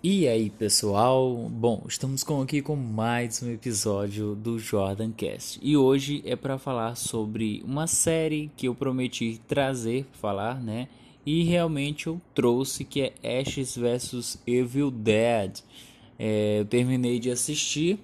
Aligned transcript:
E 0.00 0.28
aí, 0.28 0.48
pessoal? 0.48 1.34
Bom, 1.50 1.84
estamos 1.88 2.22
com 2.22 2.40
aqui 2.40 2.62
com 2.62 2.76
mais 2.76 3.42
um 3.42 3.50
episódio 3.50 4.36
do 4.36 4.56
Jordan 4.56 5.10
Cast. 5.10 5.58
E 5.60 5.76
hoje 5.76 6.22
é 6.24 6.36
para 6.36 6.56
falar 6.56 6.94
sobre 6.94 7.60
uma 7.64 7.88
série 7.88 8.48
que 8.56 8.68
eu 8.68 8.76
prometi 8.76 9.40
trazer, 9.48 10.06
falar, 10.12 10.62
né? 10.62 10.86
E 11.26 11.42
realmente 11.42 12.06
eu 12.06 12.20
trouxe 12.32 12.84
que 12.84 13.12
é 13.20 13.40
Ashes 13.40 13.76
vs 13.76 14.38
Evil 14.46 14.92
Dead. 14.92 15.58
É, 16.16 16.60
eu 16.60 16.64
terminei 16.64 17.18
de 17.18 17.32
assistir 17.32 17.98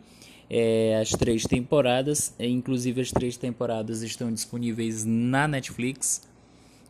é, 0.51 0.99
as 1.01 1.11
três 1.11 1.45
temporadas, 1.45 2.35
inclusive 2.41 3.03
as 3.03 3.13
três 3.13 3.37
temporadas 3.37 4.03
estão 4.03 4.33
disponíveis 4.33 5.05
na 5.05 5.47
Netflix. 5.47 6.29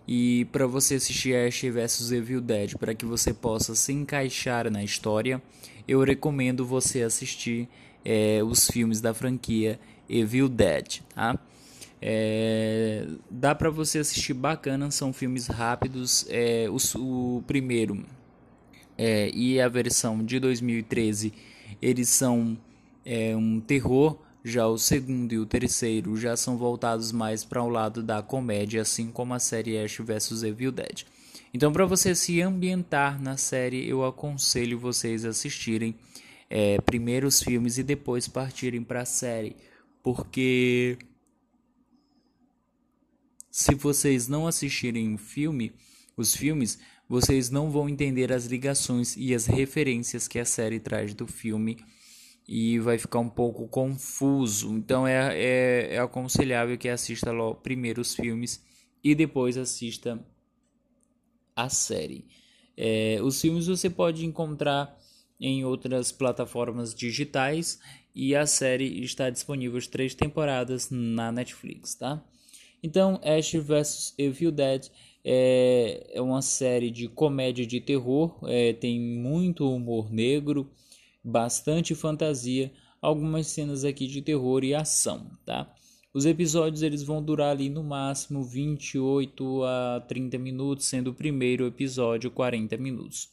E 0.07 0.45
para 0.47 0.67
você 0.67 0.97
assistir 0.97 1.35
Ash 1.35 1.63
vs 1.63 2.13
Evil 2.13 2.41
Dead, 2.41 2.77
para 2.77 2.95
que 2.95 3.07
você 3.07 3.33
possa 3.33 3.75
se 3.75 3.93
encaixar 3.93 4.71
na 4.71 4.85
história, 4.85 5.43
eu 5.89 6.03
recomendo 6.03 6.67
você 6.67 7.03
assistir 7.03 7.69
é, 8.05 8.43
os 8.43 8.69
filmes 8.69 9.01
da 9.01 9.15
franquia 9.15 9.81
Evil 10.09 10.49
Dead, 10.49 11.01
tá? 11.15 11.39
É, 12.07 13.07
dá 13.31 13.55
para 13.55 13.71
você 13.71 13.99
assistir 13.99 14.35
bacana, 14.35 14.91
são 14.91 15.11
filmes 15.11 15.47
rápidos. 15.47 16.27
É, 16.29 16.67
o, 16.69 17.43
primeiro 17.47 18.05
é, 18.99 19.31
e 19.33 19.59
a 19.59 19.69
versão 19.69 20.23
de 20.23 20.39
2013 20.39 21.33
eles 21.81 22.11
são 22.11 22.59
é, 23.07 23.35
um 23.35 23.59
terror 23.59 24.19
já 24.45 24.67
o 24.67 24.77
segundo 24.77 25.33
e 25.33 25.39
o 25.39 25.47
terceiro 25.47 26.15
já 26.19 26.37
são 26.37 26.59
voltados 26.59 27.11
mais 27.11 27.43
para 27.43 27.63
o 27.63 27.69
lado 27.69 28.03
da 28.03 28.23
comédia, 28.23 28.83
assim 28.83 29.11
como 29.11 29.33
a 29.33 29.39
série 29.39 29.79
Ash 29.79 29.97
vs 29.99 30.43
Evil 30.43 30.71
Dead. 30.71 31.05
Então, 31.55 31.73
para 31.73 31.87
você 31.87 32.15
se 32.15 32.43
ambientar 32.43 33.23
na 33.23 33.39
série, 33.39 33.89
eu 33.89 34.05
aconselho 34.05 34.79
vocês 34.79 35.25
assistirem 35.25 35.95
é, 36.51 36.79
primeiro 36.83 37.27
os 37.27 37.43
filmes 37.43 37.79
e 37.79 37.83
depois 37.83 38.29
partirem 38.29 38.83
para 38.83 39.01
a 39.01 39.07
série, 39.07 39.57
porque 40.03 40.99
se 43.51 43.75
vocês 43.75 44.29
não 44.29 44.47
assistirem 44.47 45.15
o 45.15 45.19
filme, 45.19 45.73
os 46.17 46.35
filmes, 46.35 46.79
vocês 47.09 47.49
não 47.49 47.71
vão 47.71 47.89
entender 47.89 48.31
as 48.33 48.45
ligações 48.45 49.17
e 49.17 49.35
as 49.35 49.47
referências 49.47 50.29
que 50.29 50.39
a 50.39 50.45
série 50.45 50.81
traz 50.81 51.15
do 51.15 51.27
filme 51.27 51.79
e 52.47 52.79
vai 52.79 52.99
ficar 52.99 53.21
um 53.21 53.29
pouco 53.29 53.67
confuso. 53.69 54.73
Então 54.75 55.07
é, 55.07 55.37
é, 55.37 55.95
é 55.95 55.99
aconselhável 55.99 56.77
que 56.77 56.89
assista 56.89 57.33
logo 57.33 57.57
primeiro 57.57 58.01
os 58.01 58.15
filmes 58.15 58.63
e 59.03 59.15
depois 59.15 59.57
assista 59.57 60.19
a 61.57 61.69
série. 61.69 62.27
É, 62.77 63.19
os 63.23 63.41
filmes 63.41 63.67
você 63.67 63.89
pode 63.89 64.27
encontrar 64.27 64.99
em 65.41 65.65
outras 65.65 66.13
plataformas 66.13 66.95
digitais 66.95 67.79
e 68.15 68.35
a 68.35 68.47
série 68.47 69.03
está 69.03 69.31
disponível 69.31 69.79
as 69.79 69.87
três 69.87 70.15
temporadas 70.15 70.91
na 70.91 71.33
Netflix, 71.33 71.95
tá? 71.95 72.25
Então, 72.83 73.19
Ash 73.25 73.53
vs 73.53 74.15
Evil 74.19 74.53
Dead 74.53 74.89
é, 75.25 76.07
é 76.13 76.21
uma 76.21 76.43
série 76.43 76.91
de 76.91 77.09
comédia 77.09 77.67
de 77.67 77.81
terror, 77.81 78.39
é, 78.45 78.75
tem 78.75 79.01
muito 79.01 79.69
humor 79.69 80.13
negro, 80.13 80.71
bastante 81.25 81.95
fantasia, 81.95 82.71
algumas 83.01 83.47
cenas 83.47 83.85
aqui 83.85 84.07
de 84.07 84.21
terror 84.21 84.63
e 84.63 84.75
ação, 84.75 85.31
tá? 85.45 85.73
Os 86.13 86.27
episódios 86.27 86.83
eles 86.83 87.03
vão 87.03 87.23
durar 87.23 87.51
ali 87.51 87.69
no 87.69 87.83
máximo 87.83 88.45
28 88.45 89.65
a 89.65 90.01
30 90.07 90.39
minutos, 90.39 90.87
sendo 90.87 91.11
o 91.11 91.15
primeiro 91.15 91.67
episódio 91.67 92.31
40 92.31 92.77
minutos. 92.77 93.29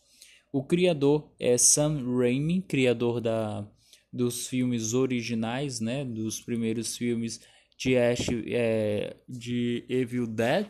O 0.52 0.64
criador 0.64 1.32
é 1.40 1.58
Sam 1.58 2.04
Raimi, 2.18 2.62
criador 2.62 3.22
da, 3.22 3.68
dos 4.12 4.48
filmes 4.48 4.94
originais, 4.94 5.80
né, 5.80 6.04
dos 6.04 6.42
primeiros 6.42 6.98
filmes 6.98 7.40
de 7.78 7.98
Ash, 7.98 8.28
é, 8.48 9.16
de 9.30 9.86
Evil 9.88 10.26
Dead. 10.26 10.68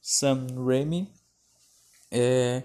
Sam 0.00 0.46
Raimi 0.56 1.08
é, 2.10 2.62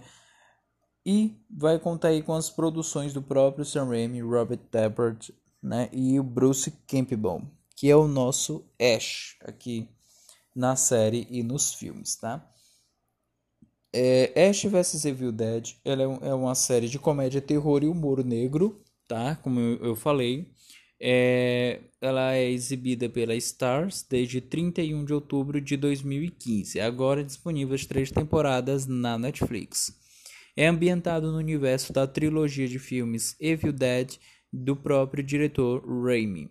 e 1.07 1.33
vai 1.49 1.79
contar 1.79 2.09
aí 2.09 2.21
com 2.21 2.33
as 2.33 2.49
produções 2.49 3.13
do 3.13 3.21
próprio 3.21 3.63
Sam 3.63 3.85
Raimi, 3.85 4.19
Robert 4.19 4.59
Tappert 4.69 5.29
né, 5.63 5.87
e 5.93 6.19
o 6.19 6.23
Bruce 6.23 6.69
Campbell, 6.85 7.43
que 7.77 7.89
é 7.89 7.95
o 7.95 8.09
nosso 8.09 8.65
Ash 8.77 9.37
aqui 9.39 9.87
na 10.53 10.75
série 10.75 11.25
e 11.31 11.41
nos 11.41 11.73
filmes, 11.73 12.17
tá? 12.17 12.45
É, 13.93 14.49
Ash 14.49 14.65
vs 14.65 15.05
Evil 15.05 15.31
Dead 15.31 15.75
ela 15.85 16.03
é, 16.03 16.27
é, 16.27 16.33
uma 16.33 16.53
série 16.53 16.89
de 16.89 16.99
comédia, 16.99 17.39
terror 17.39 17.83
e 17.83 17.87
humor 17.87 18.21
negro, 18.21 18.83
tá? 19.07 19.37
Como 19.37 19.61
eu, 19.61 19.95
falei. 19.95 20.51
É, 20.99 21.79
ela 22.01 22.33
é 22.33 22.49
exibida 22.49 23.07
pela 23.07 23.33
Stars 23.35 24.05
desde 24.09 24.41
31 24.41 25.05
de 25.05 25.13
outubro 25.13 25.61
de 25.61 25.77
2015. 25.77 26.81
Agora 26.81 27.23
disponível 27.23 27.75
as 27.75 27.85
três 27.85 28.11
temporadas 28.11 28.85
na 28.85 29.17
Netflix. 29.17 29.96
É 30.57 30.65
ambientado 30.65 31.31
no 31.31 31.37
universo 31.37 31.93
da 31.93 32.07
trilogia 32.07 32.67
de 32.67 32.79
filmes 32.79 33.35
Evil 33.39 33.71
Dead 33.71 34.17
do 34.51 34.75
próprio 34.75 35.23
diretor 35.23 35.85
Raimi, 35.87 36.49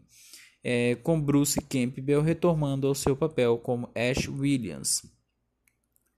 é, 0.62 0.94
com 0.94 1.21
Bruce 1.21 1.61
Campbell 1.62 2.22
retornando 2.22 2.87
ao 2.87 2.95
seu 2.95 3.16
papel 3.16 3.59
como 3.59 3.91
Ash 3.97 4.28
Williams. 4.28 5.03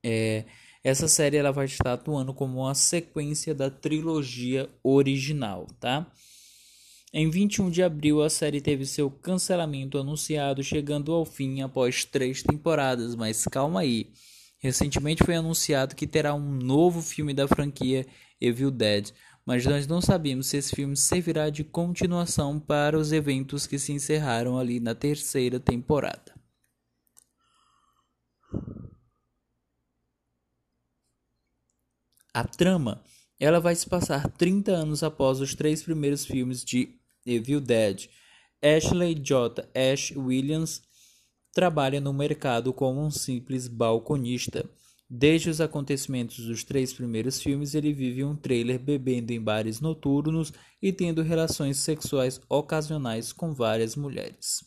É, 0.05 0.45
essa 0.85 1.09
série 1.09 1.39
ela 1.39 1.51
vai 1.51 1.65
estar 1.65 1.95
atuando 1.95 2.35
como 2.35 2.61
uma 2.61 2.75
sequência 2.75 3.55
da 3.55 3.71
trilogia 3.71 4.69
original, 4.85 5.67
tá? 5.81 6.13
Em 7.11 7.31
21 7.31 7.71
de 7.71 7.83
abril, 7.83 8.23
a 8.23 8.29
série 8.29 8.61
teve 8.61 8.85
seu 8.85 9.11
cancelamento 9.11 9.97
anunciado, 9.97 10.63
chegando 10.63 11.11
ao 11.11 11.25
fim 11.25 11.63
após 11.63 12.05
três 12.05 12.43
temporadas. 12.43 13.15
Mas 13.15 13.45
calma 13.47 13.81
aí, 13.81 14.13
Recentemente 14.59 15.25
foi 15.25 15.37
anunciado 15.37 15.95
que 15.95 16.07
terá 16.07 16.35
um 16.35 16.51
novo 16.51 17.01
filme 17.01 17.33
da 17.33 17.47
franquia 17.47 18.07
Evil 18.41 18.71
Dead, 18.71 19.13
mas 19.47 19.65
nós 19.65 19.87
não 19.87 20.01
sabemos 20.01 20.49
se 20.49 20.57
esse 20.57 20.75
filme 20.75 20.97
servirá 20.97 21.49
de 21.49 21.65
continuação 21.65 22.59
para 22.59 22.99
os 22.99 23.13
eventos 23.13 23.67
que 23.67 23.79
se 23.79 23.93
encerraram 23.93 24.59
ali 24.59 24.81
na 24.81 24.95
terceira 24.95 25.61
temporada. 25.61 26.35
A 32.35 32.45
trama, 32.45 33.03
ela 33.41 33.59
vai 33.61 33.75
se 33.75 33.89
passar 33.89 34.29
30 34.29 34.73
anos 34.73 35.03
após 35.03 35.41
os 35.41 35.55
três 35.55 35.83
primeiros 35.83 36.25
filmes 36.27 36.65
de 36.65 36.99
Evil 37.25 37.61
Dead. 37.61 38.09
Ashley 38.63 39.15
J. 39.15 39.69
Ash 39.75 40.13
Williams 40.17 40.83
trabalha 41.59 42.01
no 42.01 42.13
mercado 42.13 42.73
como 42.73 43.05
um 43.05 43.11
simples 43.11 43.67
balconista. 43.67 44.65
Desde 45.11 45.51
os 45.51 45.61
acontecimentos 45.61 46.47
dos 46.47 46.63
três 46.63 46.93
primeiros 46.93 47.43
filmes, 47.43 47.75
ele 47.75 47.93
vive 47.93 48.23
um 48.23 48.37
trailer 48.37 48.79
bebendo 48.79 49.33
em 49.33 49.41
bares 49.41 49.81
noturnos 49.81 50.53
e 50.81 50.93
tendo 50.93 51.21
relações 51.21 51.79
sexuais 51.79 52.41
ocasionais 52.49 53.33
com 53.33 53.53
várias 53.53 53.97
mulheres. 53.97 54.63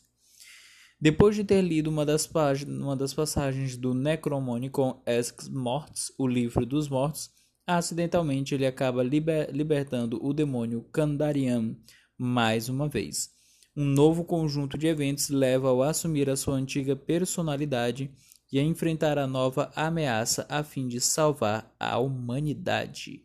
Depois 0.99 1.33
de 1.33 1.45
ter 1.45 1.61
lido 1.61 1.89
uma 1.89 2.05
das, 2.05 2.29
uma 2.67 2.97
das 2.97 3.13
passagens 3.13 3.77
do 3.77 3.93
Necromonicon 3.93 5.01
Ex 5.05 5.47
Morts, 5.47 6.11
o 6.17 6.27
livro 6.27 6.65
dos 6.65 6.89
mortos, 6.89 7.29
acidentalmente 7.65 8.53
ele 8.53 8.65
acaba 8.65 9.01
liber 9.01 9.49
libertando 9.53 10.19
o 10.21 10.33
demônio 10.33 10.81
Kandarian 10.91 11.73
mais 12.17 12.67
uma 12.67 12.89
vez 12.89 13.29
um 13.75 13.85
novo 13.85 14.25
conjunto 14.25 14.77
de 14.77 14.87
eventos 14.87 15.29
leva-o 15.29 15.81
a 15.81 15.89
assumir 15.89 16.29
a 16.29 16.35
sua 16.35 16.55
antiga 16.55 16.95
personalidade 16.95 18.11
e 18.51 18.59
a 18.59 18.63
enfrentar 18.63 19.17
a 19.17 19.25
nova 19.25 19.71
ameaça 19.75 20.45
a 20.49 20.61
fim 20.63 20.87
de 20.87 20.99
salvar 20.99 21.73
a 21.79 21.97
humanidade. 21.97 23.23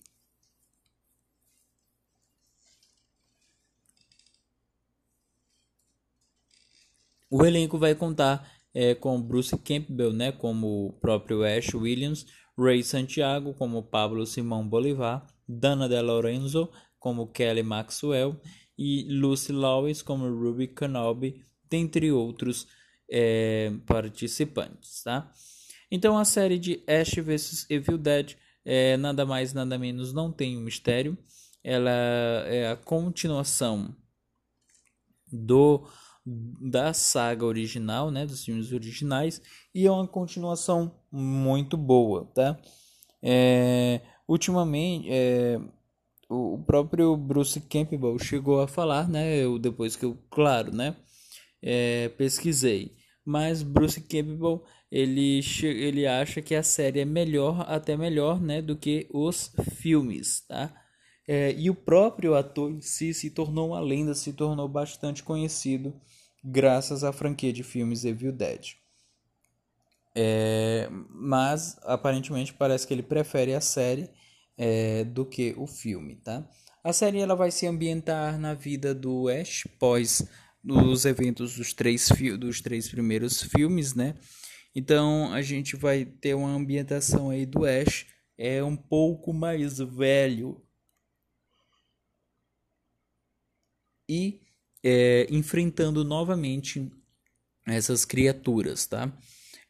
O 7.29 7.45
elenco 7.45 7.77
vai 7.77 7.95
contar 7.95 8.49
é, 8.73 8.95
com 8.95 9.21
Bruce 9.21 9.57
Campbell, 9.59 10.13
né, 10.13 10.31
como 10.31 10.87
o 10.87 10.93
próprio 10.93 11.43
Ash 11.43 11.75
Williams, 11.75 12.25
Ray 12.57 12.85
Santiago 12.85 13.53
como 13.53 13.83
Pablo 13.83 14.25
Simão 14.25 14.67
Bolivar, 14.67 15.27
Dana 15.47 15.89
De 15.89 16.01
Lorenzo 16.01 16.71
como 17.01 17.27
Kelly 17.27 17.65
Maxwell 17.65 18.41
e 18.79 19.07
Lucy 19.09 19.53
Lawless 19.53 20.03
como 20.05 20.29
Ruby 20.29 20.69
Kenobi, 20.69 21.45
dentre 21.69 22.13
outros 22.13 22.67
é, 23.11 23.73
participantes, 23.87 25.03
tá? 25.03 25.33
Então 25.91 26.19
a 26.19 26.25
série 26.25 26.59
de 26.59 26.83
Ash 26.87 27.15
vs 27.15 27.67
Evil 27.71 27.99
Dead 27.99 28.37
é, 28.65 28.97
nada 28.97 29.25
mais 29.25 29.53
nada 29.53 29.79
menos 29.79 30.13
não 30.13 30.33
tem 30.33 30.57
um 30.57 30.61
mistério, 30.61 31.17
ela 31.63 31.91
é 31.91 32.71
a 32.71 32.77
continuação 32.77 33.95
do 35.33 35.89
da 36.61 36.93
saga 36.93 37.45
original, 37.45 38.11
né, 38.11 38.27
dos 38.27 38.45
filmes 38.45 38.73
originais 38.73 39.41
e 39.73 39.87
é 39.87 39.91
uma 39.91 40.09
continuação 40.09 41.01
muito 41.11 41.77
boa, 41.77 42.25
tá? 42.35 42.59
É, 43.23 44.01
ultimamente, 44.27 45.09
é, 45.09 45.61
o 46.29 46.59
próprio 46.67 47.17
Bruce 47.17 47.61
Campbell 47.61 48.19
chegou 48.19 48.61
a 48.61 48.69
falar, 48.69 49.09
né? 49.09 49.37
Eu, 49.39 49.59
depois 49.59 49.97
que 49.97 50.05
eu, 50.05 50.19
claro, 50.31 50.75
né? 50.75 50.97
É, 51.63 52.09
pesquisei. 52.11 52.97
Mas 53.25 53.63
Bruce 53.63 54.01
Campbell 54.01 54.65
ele, 54.91 55.41
ele 55.63 56.07
acha 56.07 56.41
que 56.41 56.55
a 56.55 56.63
série 56.63 57.01
é 57.01 57.05
melhor, 57.05 57.65
até 57.69 57.97
melhor, 57.97 58.41
né? 58.41 58.63
Do 58.63 58.77
que 58.77 59.09
os 59.13 59.53
filmes, 59.77 60.41
tá? 60.47 60.75
É, 61.29 61.53
e 61.53 61.69
o 61.69 61.75
próprio 61.75 62.35
ator 62.35 62.71
em 62.71 62.81
si 62.81 63.13
se 63.13 63.31
tornou 63.31 63.71
uma 63.71 63.81
lenda, 63.81 64.15
se 64.15 64.33
tornou 64.33 64.69
bastante 64.69 65.25
conhecido 65.25 65.93
graças 66.45 67.03
à 67.03 67.13
franquia 67.13 67.53
de 67.53 67.65
filmes 67.65 68.05
Evil 68.05 68.31
Dead. 68.31 68.75
É, 70.15 70.89
mas 71.11 71.77
aparentemente 71.83 72.55
parece 72.55 72.87
que 72.87 72.95
ele 72.95 73.03
prefere 73.03 73.53
a 73.55 73.61
série 73.61 74.09
é, 74.57 75.05
do 75.05 75.25
que 75.25 75.55
o 75.57 75.67
filme, 75.67 76.17
tá? 76.17 76.49
A 76.83 76.93
série 76.93 77.19
ela 77.19 77.35
vai 77.35 77.51
se 77.51 77.67
ambientar 77.67 78.39
na 78.39 78.55
vida 78.55 78.95
do 78.95 79.29
Ash 79.29 79.67
pós 79.79 80.27
os 80.65 81.05
eventos 81.05 81.57
dos 81.57 81.73
três, 81.73 82.09
dos 82.39 82.61
três 82.61 82.89
primeiros 82.89 83.43
filmes, 83.43 83.95
né? 83.95 84.15
Então 84.75 85.33
a 85.33 85.43
gente 85.43 85.77
vai 85.77 86.05
ter 86.05 86.35
uma 86.35 86.51
ambientação 86.51 87.31
aí 87.31 87.47
do 87.47 87.65
Ash 87.65 88.07
é 88.39 88.63
um 88.63 88.77
pouco 88.77 89.33
mais 89.33 89.79
velho 89.79 90.63
e 94.09 94.41
é, 94.83 95.27
enfrentando 95.31 96.05
novamente 96.05 96.93
essas 97.67 98.05
criaturas, 98.05 98.87
tá? 98.87 99.13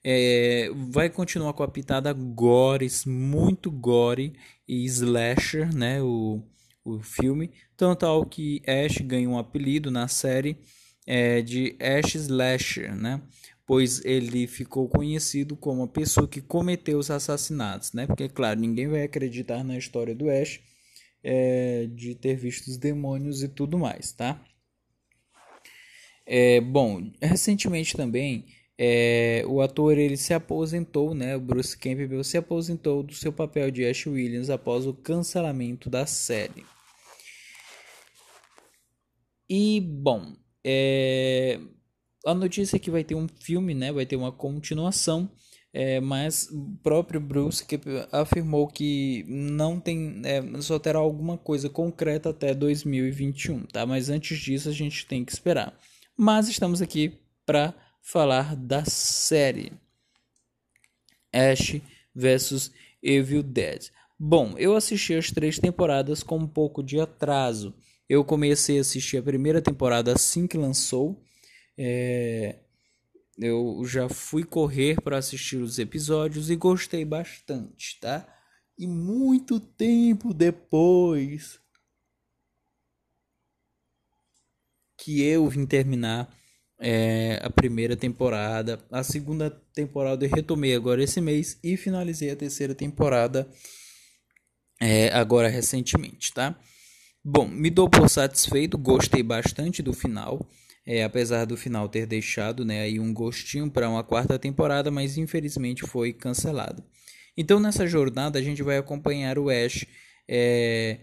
É, 0.08 0.70
vai 0.88 1.10
continuar 1.10 1.52
com 1.52 1.64
a 1.64 1.68
pitada 1.68 2.12
gore, 2.12 2.86
muito 3.08 3.72
gore 3.72 4.34
e 4.68 4.84
slasher, 4.84 5.74
né? 5.74 6.00
O, 6.00 6.40
o 6.84 7.00
filme. 7.00 7.50
Tanto 7.76 7.98
tal 7.98 8.24
que 8.24 8.62
Ash 8.64 8.98
ganha 8.98 9.28
um 9.28 9.36
apelido 9.36 9.90
na 9.90 10.06
série 10.06 10.58
é, 11.04 11.42
de 11.42 11.76
Ash 11.80 12.14
Slasher, 12.14 12.94
né? 12.94 13.20
Pois 13.66 14.00
ele 14.04 14.46
ficou 14.46 14.88
conhecido 14.88 15.56
como 15.56 15.82
a 15.82 15.88
pessoa 15.88 16.28
que 16.28 16.40
cometeu 16.40 17.00
os 17.00 17.10
assassinatos, 17.10 17.92
né? 17.92 18.06
Porque, 18.06 18.28
claro, 18.28 18.60
ninguém 18.60 18.86
vai 18.86 19.02
acreditar 19.02 19.64
na 19.64 19.76
história 19.76 20.14
do 20.14 20.30
Ash 20.30 20.60
é, 21.20 21.88
de 21.92 22.14
ter 22.14 22.36
visto 22.36 22.68
os 22.68 22.76
demônios 22.76 23.42
e 23.42 23.48
tudo 23.48 23.76
mais, 23.76 24.12
tá? 24.12 24.40
É, 26.24 26.60
bom, 26.60 27.10
recentemente 27.20 27.96
também 27.96 28.46
é, 28.78 29.42
o 29.46 29.60
ator 29.60 29.96
ele 29.96 30.16
se 30.16 30.34
aposentou, 30.34 31.14
né? 31.14 31.36
O 31.36 31.40
Bruce 31.40 31.76
Campbell 31.76 32.22
se 32.22 32.36
aposentou 32.36 33.02
do 33.02 33.14
seu 33.14 33.32
papel 33.32 33.70
de 33.70 33.86
Ash 33.86 34.06
Williams 34.06 34.50
após 34.50 34.86
o 34.86 34.92
cancelamento 34.92 35.88
da 35.88 36.04
série. 36.04 36.64
E 39.48 39.80
bom, 39.80 40.34
é, 40.64 41.58
a 42.26 42.34
notícia 42.34 42.76
é 42.76 42.78
que 42.78 42.90
vai 42.90 43.04
ter 43.04 43.14
um 43.14 43.28
filme, 43.28 43.72
né? 43.72 43.92
Vai 43.92 44.04
ter 44.04 44.16
uma 44.16 44.32
continuação. 44.32 45.30
É, 45.72 46.00
mas 46.00 46.48
o 46.50 46.78
próprio 46.82 47.20
Bruce 47.20 47.62
afirmou 48.10 48.66
que 48.66 49.26
não 49.28 49.78
tem, 49.78 50.22
é, 50.24 50.42
só 50.62 50.78
terá 50.78 50.98
alguma 50.98 51.36
coisa 51.36 51.68
concreta 51.68 52.30
até 52.30 52.54
2021, 52.54 53.66
tá? 53.66 53.84
Mas 53.84 54.08
antes 54.08 54.38
disso 54.38 54.70
a 54.70 54.72
gente 54.72 55.06
tem 55.06 55.22
que 55.22 55.32
esperar. 55.32 55.78
Mas 56.16 56.48
estamos 56.48 56.80
aqui 56.80 57.18
para 57.44 57.74
falar 58.06 58.54
da 58.54 58.84
série 58.84 59.72
Ash 61.32 61.80
vs 62.14 62.70
Evil 63.02 63.42
Dead. 63.42 63.90
Bom, 64.16 64.56
eu 64.56 64.76
assisti 64.76 65.12
as 65.14 65.32
três 65.32 65.58
temporadas 65.58 66.22
com 66.22 66.38
um 66.38 66.46
pouco 66.46 66.84
de 66.84 67.00
atraso. 67.00 67.74
Eu 68.08 68.24
comecei 68.24 68.78
a 68.78 68.82
assistir 68.82 69.16
a 69.16 69.22
primeira 69.24 69.60
temporada 69.60 70.12
assim 70.12 70.46
que 70.46 70.56
lançou. 70.56 71.20
É... 71.76 72.60
Eu 73.36 73.82
já 73.84 74.08
fui 74.08 74.44
correr 74.44 75.00
para 75.02 75.18
assistir 75.18 75.56
os 75.56 75.80
episódios 75.80 76.48
e 76.48 76.54
gostei 76.54 77.04
bastante, 77.04 77.98
tá? 78.00 78.24
E 78.78 78.86
muito 78.86 79.58
tempo 79.58 80.32
depois 80.32 81.60
que 84.96 85.22
eu 85.22 85.48
vim 85.48 85.66
terminar 85.66 86.32
é, 86.78 87.40
a 87.42 87.50
primeira 87.50 87.96
temporada. 87.96 88.78
A 88.90 89.02
segunda 89.02 89.50
temporada 89.74 90.24
eu 90.24 90.30
retomei 90.30 90.74
agora 90.74 91.02
esse 91.02 91.20
mês 91.20 91.58
e 91.62 91.76
finalizei 91.76 92.30
a 92.30 92.36
terceira 92.36 92.74
temporada 92.74 93.48
é, 94.80 95.08
agora 95.12 95.48
recentemente, 95.48 96.32
tá? 96.32 96.58
Bom, 97.24 97.48
me 97.48 97.70
dou 97.70 97.88
por 97.88 98.08
satisfeito, 98.08 98.78
gostei 98.78 99.22
bastante 99.22 99.82
do 99.82 99.92
final. 99.92 100.46
É, 100.88 101.02
apesar 101.02 101.44
do 101.44 101.56
final 101.56 101.88
ter 101.88 102.06
deixado 102.06 102.64
né, 102.64 102.82
aí 102.82 103.00
um 103.00 103.12
gostinho 103.12 103.68
para 103.68 103.88
uma 103.88 104.04
quarta 104.04 104.38
temporada, 104.38 104.88
mas 104.88 105.18
infelizmente 105.18 105.84
foi 105.84 106.12
cancelado. 106.12 106.84
Então 107.36 107.58
nessa 107.58 107.84
jornada 107.88 108.38
a 108.38 108.42
gente 108.42 108.62
vai 108.62 108.78
acompanhar 108.78 109.36
o 109.36 109.50
Ash, 109.50 109.84
é, 110.28 111.00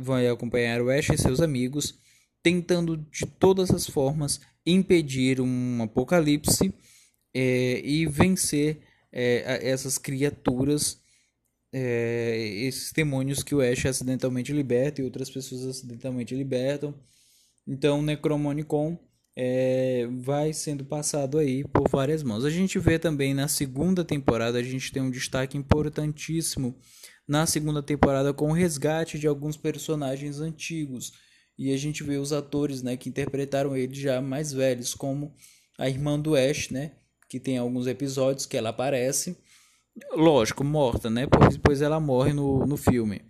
vai 0.00 0.26
acompanhar 0.26 0.80
o 0.80 0.88
Ash 0.88 1.10
e 1.10 1.18
seus 1.18 1.40
amigos, 1.40 2.00
tentando 2.42 2.96
de 2.96 3.26
todas 3.26 3.70
as 3.70 3.86
formas 3.86 4.40
impedir 4.66 5.40
um 5.40 5.82
apocalipse 5.82 6.72
é, 7.34 7.80
e 7.84 8.06
vencer 8.06 8.80
é, 9.12 9.68
essas 9.68 9.98
criaturas, 9.98 11.00
é, 11.72 12.36
esses 12.64 12.92
demônios 12.92 13.42
que 13.42 13.54
o 13.54 13.60
Ash 13.60 13.86
acidentalmente 13.86 14.52
liberta 14.52 15.00
e 15.00 15.04
outras 15.04 15.30
pessoas 15.30 15.64
acidentalmente 15.66 16.34
libertam. 16.34 16.94
Então, 17.66 18.00
o 18.00 18.02
Necromonicon 18.02 18.98
é, 19.36 20.06
vai 20.10 20.52
sendo 20.52 20.84
passado 20.84 21.38
aí 21.38 21.64
por 21.64 21.88
várias 21.88 22.22
mãos. 22.22 22.44
A 22.44 22.50
gente 22.50 22.78
vê 22.78 22.98
também 22.98 23.34
na 23.34 23.48
segunda 23.48 24.04
temporada, 24.04 24.58
a 24.58 24.62
gente 24.62 24.92
tem 24.92 25.02
um 25.02 25.10
destaque 25.10 25.56
importantíssimo 25.56 26.76
na 27.26 27.46
segunda 27.46 27.82
temporada 27.82 28.34
com 28.34 28.50
o 28.50 28.52
resgate 28.52 29.18
de 29.18 29.26
alguns 29.26 29.56
personagens 29.56 30.40
antigos 30.40 31.12
e 31.62 31.72
a 31.72 31.76
gente 31.76 32.02
vê 32.02 32.16
os 32.16 32.32
atores, 32.32 32.82
né, 32.82 32.96
que 32.96 33.08
interpretaram 33.08 33.76
ele 33.76 33.94
já 33.94 34.20
mais 34.20 34.52
velhos, 34.52 34.94
como 34.94 35.32
a 35.78 35.88
irmã 35.88 36.18
do 36.18 36.34
Ash, 36.34 36.70
né, 36.70 36.90
que 37.28 37.38
tem 37.38 37.56
alguns 37.56 37.86
episódios 37.86 38.46
que 38.46 38.56
ela 38.56 38.70
aparece, 38.70 39.36
lógico, 40.12 40.64
morta, 40.64 41.08
né, 41.08 41.28
pois, 41.28 41.56
pois 41.56 41.80
ela 41.80 42.00
morre 42.00 42.32
no, 42.32 42.66
no 42.66 42.76
filme. 42.76 43.22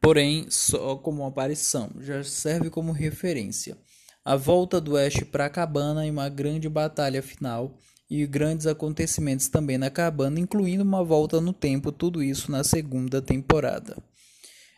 Porém, 0.00 0.46
só 0.48 0.94
como 0.94 1.26
aparição, 1.26 1.90
já 1.98 2.22
serve 2.22 2.70
como 2.70 2.92
referência. 2.92 3.76
A 4.24 4.36
volta 4.36 4.80
do 4.80 4.96
Ash 4.96 5.24
para 5.24 5.46
a 5.46 5.50
cabana 5.50 6.06
e 6.06 6.10
uma 6.12 6.28
grande 6.28 6.68
batalha 6.68 7.20
final 7.20 7.76
e 8.08 8.24
grandes 8.28 8.66
acontecimentos 8.66 9.48
também 9.48 9.76
na 9.76 9.90
cabana, 9.90 10.38
incluindo 10.38 10.84
uma 10.84 11.02
volta 11.02 11.40
no 11.40 11.52
tempo, 11.52 11.90
tudo 11.90 12.22
isso 12.22 12.48
na 12.52 12.62
segunda 12.62 13.20
temporada 13.20 13.96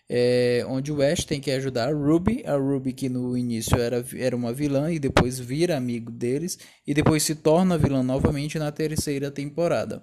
é, 0.08 0.64
onde 0.68 0.92
o 0.92 1.02
Ash 1.02 1.25
tem 1.25 1.40
que 1.40 1.50
ajudar 1.50 1.88
a 1.88 1.92
Ruby, 1.92 2.44
a 2.46 2.56
Ruby 2.56 2.92
que 2.92 3.08
no 3.08 3.36
início 3.36 3.76
era, 3.76 4.04
era 4.16 4.36
uma 4.36 4.52
vilã 4.52 4.92
e 4.92 4.98
depois 4.98 5.38
vira 5.38 5.76
amigo 5.76 6.10
deles 6.10 6.58
e 6.86 6.94
depois 6.94 7.22
se 7.22 7.34
torna 7.34 7.76
vilã 7.76 8.02
novamente 8.02 8.58
na 8.58 8.70
terceira 8.70 9.30
temporada. 9.30 10.02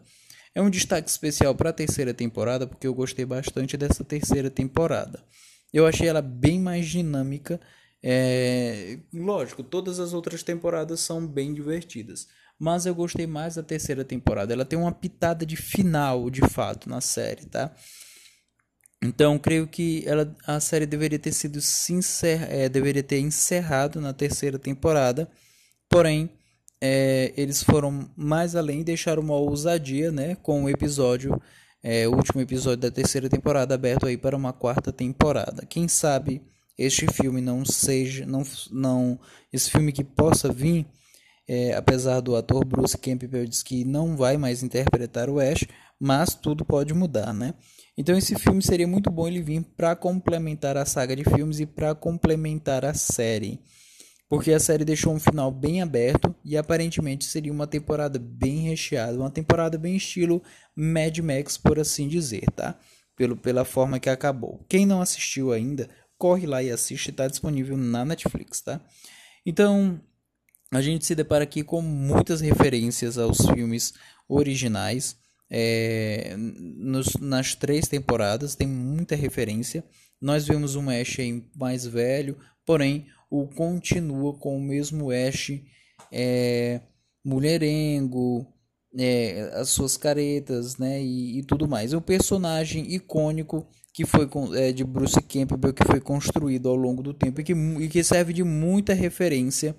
É 0.54 0.62
um 0.62 0.70
destaque 0.70 1.10
especial 1.10 1.56
para 1.56 1.70
a 1.70 1.74
terceira 1.74 2.14
temporada 2.14 2.68
porque 2.68 2.86
eu 2.86 2.94
gostei 2.94 3.26
bastante 3.26 3.78
dessa 3.78 4.04
terceira 4.04 4.50
temporada. 4.50 5.24
Eu 5.74 5.88
achei 5.88 6.08
ela 6.08 6.22
bem 6.22 6.60
mais 6.60 6.86
dinâmica. 6.86 7.60
É... 8.04 9.00
Lógico, 9.12 9.64
todas 9.64 10.00
as 10.00 10.14
outras 10.14 10.44
temporadas 10.44 11.00
são 11.00 11.26
bem 11.26 11.54
divertidas, 11.54 12.28
mas 12.60 12.86
eu 12.86 12.94
gostei 12.94 13.26
mais 13.26 13.56
da 13.56 13.64
terceira 13.64 14.04
temporada. 14.04 14.54
Ela 14.54 14.66
tem 14.66 14.78
uma 14.78 14.92
pitada 14.92 15.46
de 15.46 15.56
final, 15.56 16.30
de 16.30 16.42
fato, 16.42 16.90
na 16.90 17.00
série, 17.00 17.46
tá? 17.46 17.74
Então, 19.04 19.38
creio 19.38 19.68
que 19.68 20.02
ela, 20.08 20.34
a 20.48 20.62
série 20.62 20.86
deveria 20.86 21.20
ter 21.20 21.34
sido 21.34 21.60
sincer, 21.60 22.50
é, 22.50 22.70
deveria 22.70 23.04
ter 23.04 23.20
encerrado 23.20 24.00
na 24.00 24.14
terceira 24.14 24.58
temporada, 24.58 25.30
porém 25.90 26.30
é, 26.80 27.34
eles 27.36 27.62
foram 27.62 28.10
mais 28.16 28.56
além 28.56 28.80
e 28.80 28.84
deixaram 28.84 29.22
uma 29.22 29.36
ousadia, 29.36 30.10
né, 30.10 30.36
com 30.36 30.64
o 30.64 30.70
episódio, 30.70 31.38
é, 31.84 32.08
o 32.08 32.16
último 32.16 32.40
episódio 32.40 32.78
da 32.78 32.92
terceira 32.92 33.30
temporada 33.30 33.76
aberto 33.76 34.06
aí 34.06 34.18
para 34.18 34.38
uma 34.38 34.54
quarta 34.54 34.92
temporada. 34.92 35.66
Quem 35.66 35.86
sabe 35.90 36.42
este 36.78 37.06
filme 37.12 37.42
não 37.42 37.66
seja, 37.66 38.26
não, 38.26 38.44
não, 38.72 39.20
esse 39.52 39.70
filme 39.70 39.92
que 39.92 40.04
possa 40.04 40.52
vir, 40.52 40.88
é, 41.46 41.74
apesar 41.74 42.22
do 42.22 42.38
ator 42.38 42.64
Bruce 42.64 42.98
Campbell 42.98 43.46
diz 43.46 43.62
que 43.62 43.84
não 43.84 44.16
vai 44.16 44.38
mais 44.38 44.64
interpretar 44.64 45.30
o 45.30 45.42
Ash, 45.42 45.66
mas 46.00 46.34
tudo 46.34 46.64
pode 46.64 46.94
mudar, 46.94 47.34
né? 47.34 47.54
Então 47.98 48.18
esse 48.18 48.36
filme 48.36 48.62
seria 48.62 48.88
muito 48.88 49.10
bom 49.10 49.28
ele 49.28 49.42
vir 49.42 49.64
para 49.78 49.96
complementar 49.96 50.78
a 50.78 50.86
saga 50.86 51.16
de 51.16 51.24
filmes 51.24 51.60
e 51.60 51.66
para 51.66 51.94
complementar 51.94 52.84
a 52.86 52.94
série. 52.94 53.60
Porque 54.28 54.52
a 54.52 54.60
série 54.60 54.84
deixou 54.84 55.14
um 55.14 55.20
final 55.20 55.52
bem 55.52 55.82
aberto 55.82 56.34
e 56.44 56.58
aparentemente 56.58 57.26
seria 57.26 57.52
uma 57.52 57.68
temporada 57.68 58.18
bem 58.18 58.62
recheada, 58.62 59.18
uma 59.18 59.30
temporada 59.30 59.78
bem 59.78 59.96
estilo 59.96 60.42
Mad 60.76 61.18
Max, 61.20 61.58
por 61.58 61.78
assim 61.78 62.08
dizer, 62.08 62.46
tá? 62.56 62.80
pelo, 63.16 63.38
pela 63.38 63.66
forma 63.66 64.00
que 64.00 64.10
acabou. 64.10 64.66
Quem 64.68 64.86
não 64.86 65.02
assistiu 65.02 65.52
ainda, 65.52 65.90
corre 66.18 66.46
lá 66.46 66.62
e 66.64 66.72
assiste, 66.72 67.10
está 67.10 67.28
disponível 67.28 67.78
na 67.78 68.04
Netflix, 68.06 68.62
tá? 68.62 68.82
Então, 69.46 70.00
a 70.72 70.82
gente 70.82 71.06
se 71.06 71.16
depara 71.16 71.44
aqui 71.44 71.64
com 71.64 71.82
muitas 71.82 72.42
referências 72.42 73.18
aos 73.18 73.38
filmes 73.54 73.94
originais. 74.28 75.18
É, 75.50 76.36
nos, 76.38 77.14
nas 77.20 77.54
três 77.56 77.88
temporadas 77.88 78.56
tem 78.56 78.68
muita 78.68 79.16
referência. 79.16 79.84
Nós 80.22 80.48
vemos 80.48 80.76
um 80.76 80.90
Ash 80.90 81.18
mais 81.56 81.86
velho, 81.86 82.38
porém 82.66 83.08
o 83.30 83.48
continua 83.48 84.34
com 84.34 84.58
o 84.58 84.62
mesmo 84.62 85.12
Ash 85.12 85.52
é, 86.12 86.82
mulherengo, 87.24 88.48
é, 88.98 89.52
as 89.56 89.70
suas 89.70 89.98
caretas, 89.98 90.78
né, 90.78 91.02
e, 91.02 91.40
e, 91.40 91.44
tudo 91.44 91.68
mais. 91.68 91.94
É 91.94 91.98
um 91.98 92.02
personagem 92.02 92.94
icônico 92.94 93.68
que 93.94 94.06
foi 94.06 94.30
é, 94.56 94.72
de 94.72 94.84
Bruce 94.84 95.22
Campbell 95.22 95.74
que 95.74 95.86
foi 95.86 96.00
construído 96.00 96.70
ao 96.70 96.76
longo 96.76 97.04
do 97.04 97.14
tempo 97.14 97.42
e 97.42 97.44
que, 97.44 97.54
e 97.54 97.88
que 97.88 98.04
serve 98.04 98.34
de 98.34 98.44
muita 98.44 98.94
referência 98.94 99.76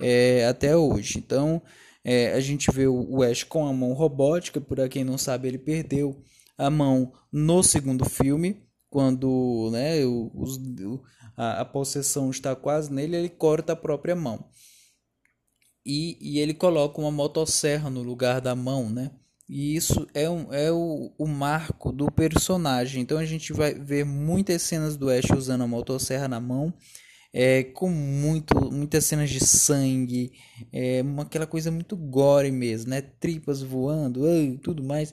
é, 0.00 0.46
até 0.46 0.76
hoje. 0.76 1.18
Então 1.18 1.62
é, 2.04 2.32
a 2.34 2.40
gente 2.40 2.70
vê 2.70 2.86
o, 2.86 3.22
Ash 3.22 3.42
com 3.42 3.66
a 3.66 3.72
mão 3.72 3.92
robótica, 3.94 4.60
por 4.60 4.88
quem 4.88 5.02
não 5.02 5.16
sabe 5.16 5.48
ele 5.48 5.58
perdeu 5.58 6.22
a 6.56 6.70
mão 6.70 7.12
no 7.32 7.62
segundo 7.62 8.04
filme 8.08 8.62
quando 8.90 9.70
né, 9.72 10.04
o, 10.04 10.30
o, 10.34 11.02
a, 11.36 11.62
a 11.62 11.64
possessão 11.64 12.30
está 12.30 12.54
quase 12.54 12.92
nele, 12.92 13.16
ele 13.16 13.28
corta 13.28 13.72
a 13.72 13.76
própria 13.76 14.14
mão 14.14 14.48
e, 15.84 16.16
e 16.20 16.38
ele 16.38 16.54
coloca 16.54 17.00
uma 17.00 17.10
motosserra 17.10 17.90
no 17.90 18.02
lugar 18.02 18.40
da 18.40 18.54
mão, 18.54 18.88
né? 18.88 19.10
E 19.48 19.76
isso 19.76 20.06
é, 20.14 20.28
um, 20.30 20.52
é 20.52 20.72
o, 20.72 21.12
o 21.18 21.26
marco 21.26 21.92
do 21.92 22.10
personagem. 22.10 23.02
Então 23.02 23.18
a 23.18 23.26
gente 23.26 23.52
vai 23.52 23.74
ver 23.74 24.04
muitas 24.04 24.62
cenas 24.62 24.96
do 24.96 25.10
Ash 25.10 25.30
usando 25.36 25.62
a 25.62 25.66
motosserra 25.66 26.26
na 26.26 26.40
mão, 26.40 26.72
é, 27.36 27.64
com 27.64 27.90
muito, 27.90 28.70
muitas 28.70 29.04
cenas 29.06 29.28
de 29.28 29.44
sangue, 29.44 30.32
é, 30.72 31.02
uma, 31.02 31.24
aquela 31.24 31.48
coisa 31.48 31.68
muito 31.68 31.96
gore 31.96 32.52
mesmo, 32.52 32.90
né? 32.90 33.02
Tripas 33.02 33.60
voando, 33.60 34.24
e 34.28 34.56
tudo 34.58 34.84
mais. 34.84 35.12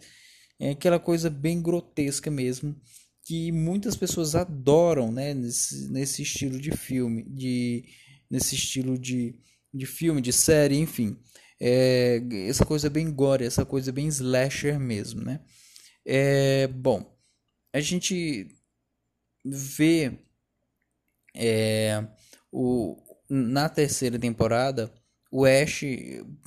É 0.59 0.69
aquela 0.69 0.99
coisa 0.99 1.31
bem 1.31 1.59
grotesca 1.59 2.29
mesmo, 2.29 2.79
que 3.23 3.51
muitas 3.51 3.95
pessoas 3.95 4.35
adoram, 4.35 5.11
né? 5.11 5.33
Nesse, 5.33 5.91
nesse 5.91 6.21
estilo 6.21 6.59
de 6.59 6.71
filme, 6.77 7.23
de, 7.23 7.85
nesse 8.29 8.53
estilo 8.53 8.99
de, 8.99 9.33
de 9.73 9.87
filme, 9.87 10.21
de 10.21 10.31
série, 10.31 10.77
enfim. 10.77 11.17
É, 11.59 12.21
essa 12.47 12.63
coisa 12.63 12.87
bem 12.87 13.11
gore, 13.11 13.45
essa 13.45 13.65
coisa 13.65 13.91
bem 13.91 14.07
slasher 14.07 14.79
mesmo, 14.79 15.23
né? 15.23 15.39
É, 16.05 16.67
bom, 16.67 17.17
a 17.73 17.79
gente 17.79 18.47
vê 19.43 20.19
é, 21.35 22.05
o, 22.51 22.97
na 23.29 23.69
terceira 23.69 24.19
temporada 24.19 24.91
o 25.31 25.45
Ash 25.45 25.83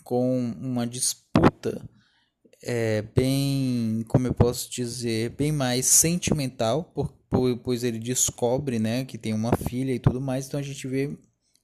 com 0.02 0.52
uma 0.60 0.86
disputa 0.86 1.82
é, 2.62 3.02
bem, 3.14 4.04
como 4.08 4.26
eu 4.26 4.34
posso 4.34 4.70
dizer, 4.70 5.30
bem 5.30 5.52
mais 5.52 5.86
sentimental, 5.86 6.84
por, 6.84 7.08
por, 7.28 7.58
pois 7.58 7.82
ele 7.82 7.98
descobre 7.98 8.78
né, 8.78 9.04
que 9.04 9.18
tem 9.18 9.32
uma 9.32 9.56
filha 9.56 9.92
e 9.92 9.98
tudo 9.98 10.20
mais, 10.20 10.46
então 10.46 10.60
a 10.60 10.62
gente 10.62 10.86
vê 10.86 11.16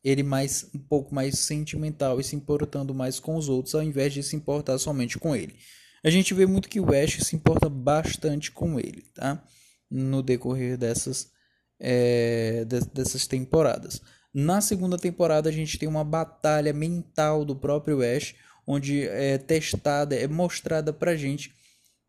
ele 0.02 0.22
mais 0.22 0.66
um 0.74 0.78
pouco 0.78 1.14
mais 1.14 1.38
sentimental 1.38 2.18
e 2.18 2.24
se 2.24 2.34
importando 2.34 2.94
mais 2.94 3.20
com 3.20 3.36
os 3.36 3.48
outros 3.48 3.74
ao 3.74 3.82
invés 3.82 4.12
de 4.12 4.22
se 4.22 4.34
importar 4.34 4.78
somente 4.78 5.18
com 5.18 5.36
ele. 5.36 5.54
A 6.02 6.08
gente 6.08 6.32
vê 6.32 6.46
muito 6.46 6.68
que 6.68 6.80
o 6.80 6.94
Ash 6.94 7.18
se 7.22 7.36
importa 7.36 7.68
bastante 7.68 8.50
com 8.50 8.80
ele, 8.80 9.02
tá? 9.14 9.42
No 9.90 10.22
decorrer 10.22 10.78
dessas 10.78 11.30
é, 11.80 12.64
de, 12.64 12.80
dessas 12.92 13.26
temporadas. 13.26 14.00
Na 14.32 14.60
segunda 14.60 14.96
temporada 14.96 15.48
a 15.48 15.52
gente 15.52 15.78
tem 15.78 15.88
uma 15.88 16.04
batalha 16.04 16.72
mental 16.72 17.44
do 17.44 17.56
próprio 17.56 18.00
Ash, 18.02 18.34
onde 18.66 19.08
é 19.08 19.38
testada, 19.38 20.14
é 20.14 20.28
mostrada 20.28 20.92
pra 20.92 21.16
gente 21.16 21.52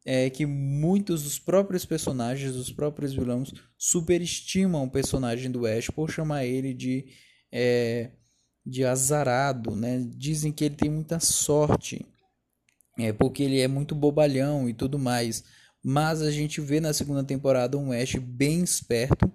é, 0.05 0.29
que 0.29 0.45
muitos 0.45 1.23
dos 1.23 1.39
próprios 1.39 1.85
personagens, 1.85 2.53
dos 2.53 2.71
próprios 2.71 3.13
vilões, 3.13 3.53
superestimam 3.77 4.83
o 4.83 4.89
personagem 4.89 5.49
do 5.49 5.65
Ash 5.65 5.87
por 5.89 6.09
chamar 6.11 6.45
ele 6.45 6.73
de 6.73 7.05
é, 7.51 8.11
de 8.65 8.85
azarado, 8.85 9.75
né? 9.75 10.05
Dizem 10.15 10.51
que 10.51 10.65
ele 10.65 10.75
tem 10.75 10.89
muita 10.89 11.19
sorte, 11.19 12.05
é 12.97 13.11
porque 13.11 13.43
ele 13.43 13.59
é 13.59 13.67
muito 13.67 13.95
bobalhão 13.95 14.69
e 14.69 14.73
tudo 14.73 14.99
mais. 14.99 15.43
Mas 15.83 16.21
a 16.21 16.29
gente 16.29 16.61
vê 16.61 16.79
na 16.79 16.93
segunda 16.93 17.23
temporada 17.23 17.77
um 17.77 17.91
Ash 17.91 18.15
bem 18.15 18.63
esperto, 18.63 19.31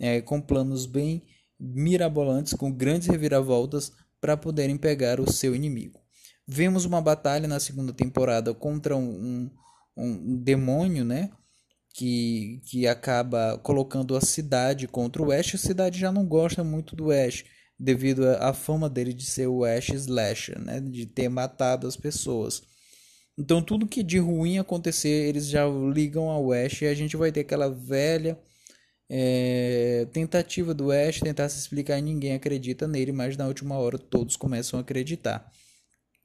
é, 0.00 0.20
com 0.20 0.40
planos 0.40 0.86
bem 0.86 1.22
mirabolantes, 1.60 2.54
com 2.54 2.72
grandes 2.72 3.06
reviravoltas 3.06 3.92
para 4.20 4.36
poderem 4.36 4.76
pegar 4.76 5.20
o 5.20 5.30
seu 5.30 5.54
inimigo. 5.54 6.00
Vemos 6.46 6.84
uma 6.84 7.00
batalha 7.00 7.46
na 7.46 7.60
segunda 7.60 7.92
temporada 7.92 8.52
contra 8.54 8.96
um, 8.96 9.50
um, 9.96 10.36
demônio, 10.42 11.04
né? 11.04 11.30
Que, 11.92 12.60
que 12.64 12.86
acaba 12.86 13.58
colocando 13.58 14.16
a 14.16 14.20
cidade 14.20 14.88
contra 14.88 15.22
o 15.22 15.30
Ash. 15.30 15.54
A 15.54 15.58
cidade 15.58 15.98
já 15.98 16.10
não 16.10 16.24
gosta 16.24 16.64
muito 16.64 16.96
do 16.96 17.10
Ash 17.10 17.44
devido 17.78 18.28
à 18.28 18.52
fama 18.52 18.88
dele 18.88 19.12
de 19.12 19.24
ser 19.24 19.46
o 19.48 19.64
Ash 19.64 19.88
Slasher, 19.88 20.60
né? 20.60 20.80
de 20.80 21.06
ter 21.06 21.28
matado 21.28 21.86
as 21.86 21.96
pessoas. 21.96 22.62
Então 23.38 23.62
tudo 23.62 23.86
que 23.86 24.02
de 24.02 24.18
ruim 24.18 24.58
acontecer, 24.58 25.28
eles 25.28 25.46
já 25.46 25.66
ligam 25.66 26.28
ao 26.28 26.52
Ash 26.52 26.82
e 26.82 26.86
a 26.86 26.94
gente 26.94 27.16
vai 27.16 27.32
ter 27.32 27.40
aquela 27.40 27.70
velha 27.70 28.38
é, 29.10 30.06
tentativa 30.12 30.72
do 30.72 30.92
Ash 30.92 31.20
tentar 31.20 31.48
se 31.48 31.58
explicar 31.58 31.98
e 31.98 32.02
ninguém 32.02 32.34
acredita 32.34 32.86
nele, 32.86 33.12
mas 33.12 33.36
na 33.36 33.46
última 33.46 33.76
hora 33.76 33.98
todos 33.98 34.36
começam 34.36 34.78
a 34.78 34.82
acreditar. 34.82 35.50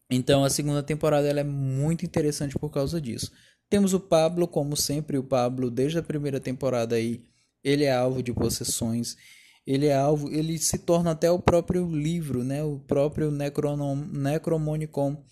Então 0.10 0.44
a 0.44 0.50
segunda 0.50 0.84
temporada 0.84 1.28
ela 1.28 1.40
é 1.40 1.44
muito 1.44 2.06
interessante 2.06 2.58
por 2.60 2.70
causa 2.70 3.02
disso. 3.02 3.32
Temos 3.70 3.94
o 3.94 4.00
Pablo, 4.00 4.48
como 4.48 4.78
sempre, 4.78 5.18
o 5.18 5.24
Pablo 5.24 5.72
desde 5.72 5.98
a 5.98 6.04
primeira 6.04 6.40
temporada 6.40 6.96
aí, 6.96 7.24
ele 7.64 7.84
é 7.84 7.92
alvo 7.92 8.22
de 8.22 8.32
possessões 8.32 9.18
ele 9.66 9.88
é 9.88 9.96
alvo, 9.96 10.32
ele 10.32 10.58
se 10.60 10.78
torna 10.78 11.12
até 11.12 11.32
o 11.32 11.40
próprio 11.40 11.90
livro, 11.90 12.44
né? 12.44 12.64
O 12.64 12.80
próprio 12.80 13.32
Necromonicon. 13.32 15.24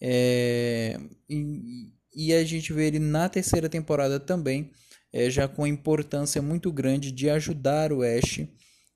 É, 0.00 0.98
e, 1.28 1.92
e, 2.14 2.32
a 2.32 2.42
gente 2.44 2.72
vê 2.72 2.86
ele 2.86 2.98
na 2.98 3.28
terceira 3.28 3.68
temporada 3.68 4.18
também, 4.18 4.70
é, 5.14 5.30
já 5.30 5.46
com 5.46 5.62
a 5.62 5.68
importância 5.68 6.42
muito 6.42 6.72
grande 6.72 7.12
de 7.12 7.30
ajudar 7.30 7.92
o 7.92 8.02
Ash. 8.02 8.40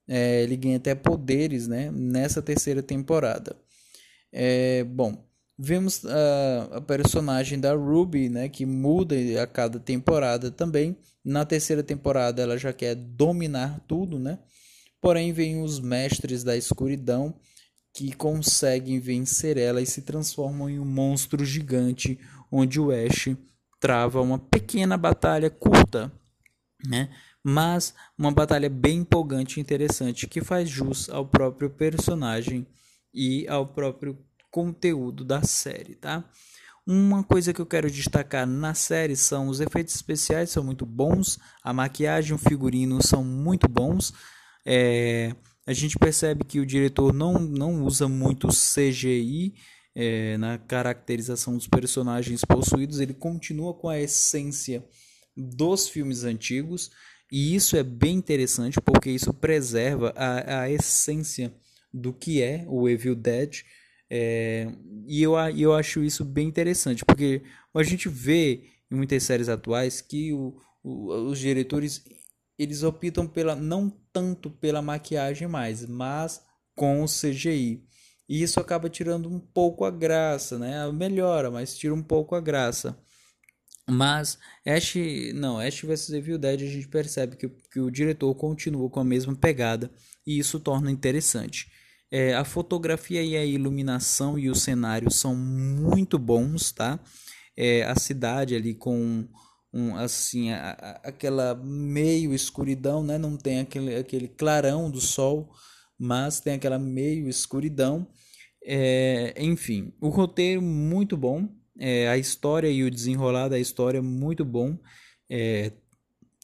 É, 0.08 0.42
ele 0.42 0.56
ganha 0.56 0.76
até 0.76 0.92
poderes, 0.92 1.68
né? 1.68 1.92
Nessa 1.92 2.42
terceira 2.42 2.82
temporada. 2.82 3.54
É, 4.32 4.82
bom, 4.82 5.24
vemos 5.56 6.04
a, 6.04 6.78
a, 6.78 6.80
personagem 6.80 7.60
da 7.60 7.72
Ruby, 7.72 8.28
né? 8.28 8.48
Que 8.48 8.66
muda 8.66 9.14
a 9.40 9.46
cada 9.46 9.78
temporada 9.78 10.50
também. 10.50 10.96
Na 11.24 11.44
terceira 11.44 11.84
temporada 11.84 12.42
ela 12.42 12.58
já 12.58 12.72
quer 12.72 12.96
dominar 12.96 13.78
tudo, 13.86 14.18
né? 14.18 14.40
Porém, 15.00 15.32
vêm 15.32 15.62
os 15.62 15.78
mestres 15.78 16.42
da 16.42 16.56
escuridão 16.56 17.32
que 17.94 18.12
conseguem 18.12 18.98
vencer 18.98 19.56
ela 19.56 19.80
e 19.80 19.86
se 19.86 20.02
transformam 20.02 20.68
em 20.68 20.80
um 20.80 20.84
monstro 20.84 21.44
gigante, 21.44 22.18
onde 22.50 22.80
o 22.80 22.90
Ash 22.90 23.36
trava 23.80 24.20
uma 24.20 24.38
pequena 24.38 24.96
batalha 24.96 25.50
curta, 25.50 26.12
né? 26.86 27.10
Mas 27.42 27.94
uma 28.16 28.32
batalha 28.32 28.68
bem 28.68 28.98
empolgante 28.98 29.58
e 29.58 29.60
interessante 29.60 30.26
que 30.26 30.42
faz 30.42 30.68
jus 30.68 31.08
ao 31.08 31.26
próprio 31.26 31.70
personagem 31.70 32.66
e 33.14 33.46
ao 33.48 33.66
próprio 33.66 34.18
conteúdo 34.50 35.24
da 35.24 35.42
série, 35.42 35.94
tá? 35.94 36.24
Uma 36.86 37.22
coisa 37.22 37.52
que 37.52 37.60
eu 37.60 37.66
quero 37.66 37.90
destacar 37.90 38.46
na 38.46 38.72
série 38.72 39.14
são 39.14 39.48
os 39.48 39.60
efeitos 39.60 39.94
especiais 39.94 40.50
são 40.50 40.64
muito 40.64 40.86
bons, 40.86 41.38
a 41.62 41.72
maquiagem, 41.72 42.34
o 42.34 42.38
figurino 42.38 43.02
são 43.06 43.22
muito 43.22 43.68
bons. 43.68 44.12
É, 44.64 45.34
a 45.66 45.72
gente 45.74 45.98
percebe 45.98 46.44
que 46.44 46.58
o 46.58 46.64
diretor 46.64 47.12
não, 47.12 47.34
não 47.34 47.82
usa 47.84 48.08
muito 48.08 48.48
CGI 48.48 49.54
é, 50.00 50.38
na 50.38 50.56
caracterização 50.56 51.56
dos 51.56 51.66
personagens 51.66 52.44
possuídos, 52.44 53.00
ele 53.00 53.12
continua 53.12 53.74
com 53.74 53.88
a 53.88 53.98
essência 53.98 54.84
dos 55.36 55.88
filmes 55.88 56.22
antigos, 56.22 56.92
e 57.32 57.52
isso 57.56 57.76
é 57.76 57.82
bem 57.82 58.14
interessante 58.14 58.80
porque 58.80 59.10
isso 59.10 59.34
preserva 59.34 60.14
a, 60.16 60.60
a 60.62 60.70
essência 60.70 61.52
do 61.92 62.12
que 62.12 62.40
é 62.40 62.64
o 62.68 62.88
Evil 62.88 63.16
Dead. 63.16 63.62
É, 64.08 64.68
e 65.04 65.20
eu, 65.20 65.34
eu 65.56 65.74
acho 65.74 66.04
isso 66.04 66.24
bem 66.24 66.46
interessante, 66.46 67.04
porque 67.04 67.42
a 67.74 67.82
gente 67.82 68.08
vê 68.08 68.62
em 68.88 68.94
muitas 68.94 69.24
séries 69.24 69.48
atuais 69.48 70.00
que 70.00 70.32
o, 70.32 70.60
o, 70.80 71.12
os 71.28 71.40
diretores 71.40 72.04
eles 72.56 72.84
optam 72.84 73.26
pela 73.26 73.56
não 73.56 73.90
tanto 74.12 74.48
pela 74.48 74.80
maquiagem 74.80 75.48
mais, 75.48 75.84
mas 75.86 76.40
com 76.76 77.02
o 77.02 77.06
CGI. 77.06 77.84
E 78.28 78.42
isso 78.42 78.60
acaba 78.60 78.90
tirando 78.90 79.28
um 79.28 79.40
pouco 79.40 79.84
a 79.84 79.90
graça, 79.90 80.58
né? 80.58 80.90
Melhora, 80.92 81.50
mas 81.50 81.76
tira 81.76 81.94
um 81.94 82.02
pouco 82.02 82.34
a 82.34 82.40
graça. 82.40 82.98
Mas 83.88 84.38
Ash, 84.66 84.94
não, 85.34 85.58
Ash 85.58 85.80
vs 85.80 86.10
Evil 86.10 86.38
Dead 86.38 86.60
a 86.60 86.66
gente 86.66 86.88
percebe 86.88 87.36
que, 87.36 87.48
que 87.48 87.80
o 87.80 87.90
diretor 87.90 88.34
continua 88.34 88.90
com 88.90 89.00
a 89.00 89.04
mesma 89.04 89.34
pegada 89.34 89.90
e 90.26 90.38
isso 90.38 90.60
torna 90.60 90.90
interessante. 90.90 91.70
É, 92.10 92.34
a 92.34 92.44
fotografia 92.44 93.22
e 93.22 93.36
a 93.36 93.44
iluminação 93.44 94.38
e 94.38 94.50
o 94.50 94.54
cenário 94.54 95.10
são 95.10 95.34
muito 95.34 96.18
bons, 96.18 96.70
tá? 96.70 97.00
É, 97.56 97.82
a 97.84 97.94
cidade 97.96 98.54
ali 98.54 98.74
com 98.74 99.26
um, 99.72 99.96
assim 99.96 100.52
a, 100.52 100.70
a, 100.70 100.90
aquela 101.08 101.54
meio 101.54 102.34
escuridão, 102.34 103.02
né? 103.02 103.18
Não 103.18 103.36
tem 103.36 103.60
aquele, 103.60 103.96
aquele 103.96 104.28
clarão 104.28 104.90
do 104.90 105.00
sol, 105.00 105.50
mas 105.98 106.40
tem 106.40 106.54
aquela 106.54 106.78
meio 106.78 107.28
escuridão. 107.28 108.06
É, 108.64 109.34
enfim, 109.38 109.92
o 110.00 110.08
roteiro 110.08 110.62
muito 110.62 111.16
bom, 111.16 111.48
é, 111.78 112.08
a 112.08 112.16
história 112.18 112.68
e 112.68 112.84
o 112.84 112.90
desenrolar 112.90 113.48
da 113.48 113.58
história 113.58 114.02
muito 114.02 114.44
bom 114.44 114.78
é, 115.30 115.72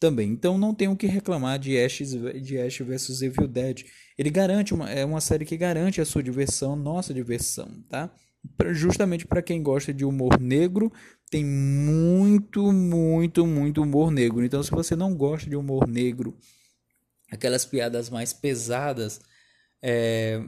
também. 0.00 0.30
Então 0.30 0.58
não 0.58 0.74
tem 0.74 0.88
o 0.88 0.96
que 0.96 1.06
reclamar 1.06 1.58
de 1.58 1.78
Ash, 1.78 1.98
de 2.42 2.58
Ash 2.58 2.78
vs 2.78 3.22
Evil 3.22 3.48
Dead. 3.48 3.84
Ele 4.18 4.30
garante 4.30 4.74
uma, 4.74 4.90
é 4.90 5.04
uma 5.04 5.20
série 5.20 5.44
que 5.44 5.56
garante 5.56 6.00
a 6.00 6.04
sua 6.04 6.22
diversão, 6.22 6.76
nossa 6.76 7.12
diversão, 7.12 7.82
tá? 7.88 8.12
Justamente 8.72 9.26
para 9.26 9.42
quem 9.42 9.62
gosta 9.62 9.92
de 9.92 10.04
humor 10.04 10.38
negro, 10.38 10.92
tem 11.30 11.44
muito, 11.44 12.70
muito, 12.70 13.46
muito 13.46 13.82
humor 13.82 14.10
negro. 14.10 14.44
Então 14.44 14.62
se 14.62 14.70
você 14.70 14.94
não 14.94 15.14
gosta 15.14 15.48
de 15.48 15.56
humor 15.56 15.88
negro, 15.88 16.36
aquelas 17.30 17.64
piadas 17.64 18.10
mais 18.10 18.32
pesadas, 18.32 19.20
é, 19.86 20.40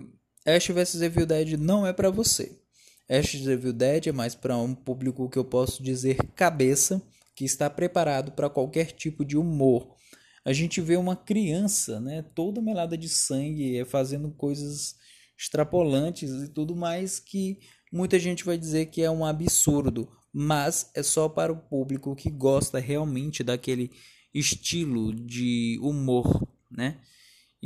Ash 0.47 0.67
vs 0.69 1.03
Evil 1.03 1.27
Dead 1.27 1.59
não 1.59 1.87
é 1.87 1.93
para 1.93 2.09
você. 2.09 2.59
Ash 3.07 3.35
vs 3.35 3.47
Evil 3.47 3.75
Dead 3.75 4.07
é 4.07 4.13
mais 4.13 4.35
para 4.35 4.57
um 4.57 4.75
público 4.75 5.29
que 5.29 5.39
eu 5.39 5.45
posso 5.45 5.83
dizer 5.83 6.17
cabeça, 6.35 7.03
que 7.35 7.45
está 7.45 7.69
preparado 7.69 8.33
para 8.33 8.49
qualquer 8.49 8.93
tipo 8.93 9.27
de 9.27 9.37
humor. 9.37 9.95
A 10.43 10.55
gente 10.55 10.81
vê 10.81 10.97
uma 10.97 11.15
criança, 11.15 12.01
né, 12.01 12.23
toda 12.35 12.63
melada 12.63 12.97
de 12.97 13.11
sangue, 13.11 13.85
fazendo 13.85 14.31
coisas 14.31 14.97
extrapolantes 15.39 16.31
e 16.31 16.49
tudo 16.49 16.75
mais 16.75 17.21
que 17.21 17.59
muita 17.93 18.19
gente 18.19 18.43
vai 18.43 18.57
dizer 18.57 18.87
que 18.87 19.03
é 19.03 19.11
um 19.11 19.23
absurdo, 19.23 20.09
mas 20.33 20.91
é 20.95 21.03
só 21.03 21.29
para 21.29 21.53
o 21.53 21.59
público 21.59 22.17
que 22.17 22.31
gosta 22.31 22.79
realmente 22.79 23.45
daquele 23.45 23.91
estilo 24.33 25.13
de 25.13 25.79
humor, 25.83 26.49
né? 26.71 26.99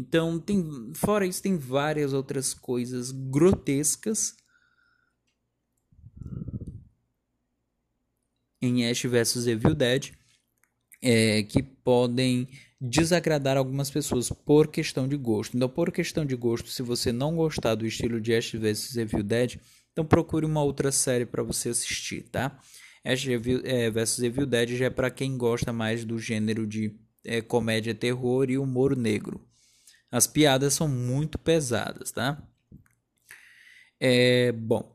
Então, 0.00 0.40
tem, 0.40 0.92
fora 0.94 1.26
isso, 1.26 1.42
tem 1.42 1.58
várias 1.58 2.14
outras 2.14 2.54
coisas 2.54 3.10
grotescas 3.10 4.34
em 8.62 8.88
Ash 8.88 9.02
vs 9.02 9.46
Evil 9.46 9.74
Dead 9.74 10.12
é, 11.02 11.42
que 11.42 11.62
podem 11.62 12.48
desagradar 12.80 13.58
algumas 13.58 13.90
pessoas 13.90 14.30
por 14.30 14.68
questão 14.68 15.06
de 15.06 15.18
gosto. 15.18 15.54
Então, 15.54 15.68
por 15.68 15.92
questão 15.92 16.24
de 16.24 16.34
gosto, 16.34 16.70
se 16.70 16.82
você 16.82 17.12
não 17.12 17.36
gostar 17.36 17.74
do 17.74 17.86
estilo 17.86 18.18
de 18.18 18.34
Ash 18.34 18.52
vs 18.52 18.96
Evil 18.96 19.22
Dead, 19.22 19.56
então 19.92 20.04
procure 20.04 20.46
uma 20.46 20.62
outra 20.62 20.90
série 20.90 21.26
para 21.26 21.42
você 21.42 21.68
assistir, 21.68 22.22
tá? 22.30 22.58
Ash 23.04 23.26
é, 23.28 23.90
vs 23.90 24.20
Evil 24.20 24.46
Dead 24.46 24.70
já 24.70 24.86
é 24.86 24.90
para 24.90 25.10
quem 25.10 25.36
gosta 25.36 25.74
mais 25.74 26.06
do 26.06 26.18
gênero 26.18 26.66
de 26.66 26.98
é, 27.22 27.42
comédia, 27.42 27.94
terror 27.94 28.50
e 28.50 28.56
humor 28.56 28.96
negro. 28.96 29.49
As 30.10 30.26
piadas 30.26 30.74
são 30.74 30.88
muito 30.88 31.38
pesadas, 31.38 32.10
tá? 32.10 32.42
É, 33.98 34.52
bom, 34.52 34.94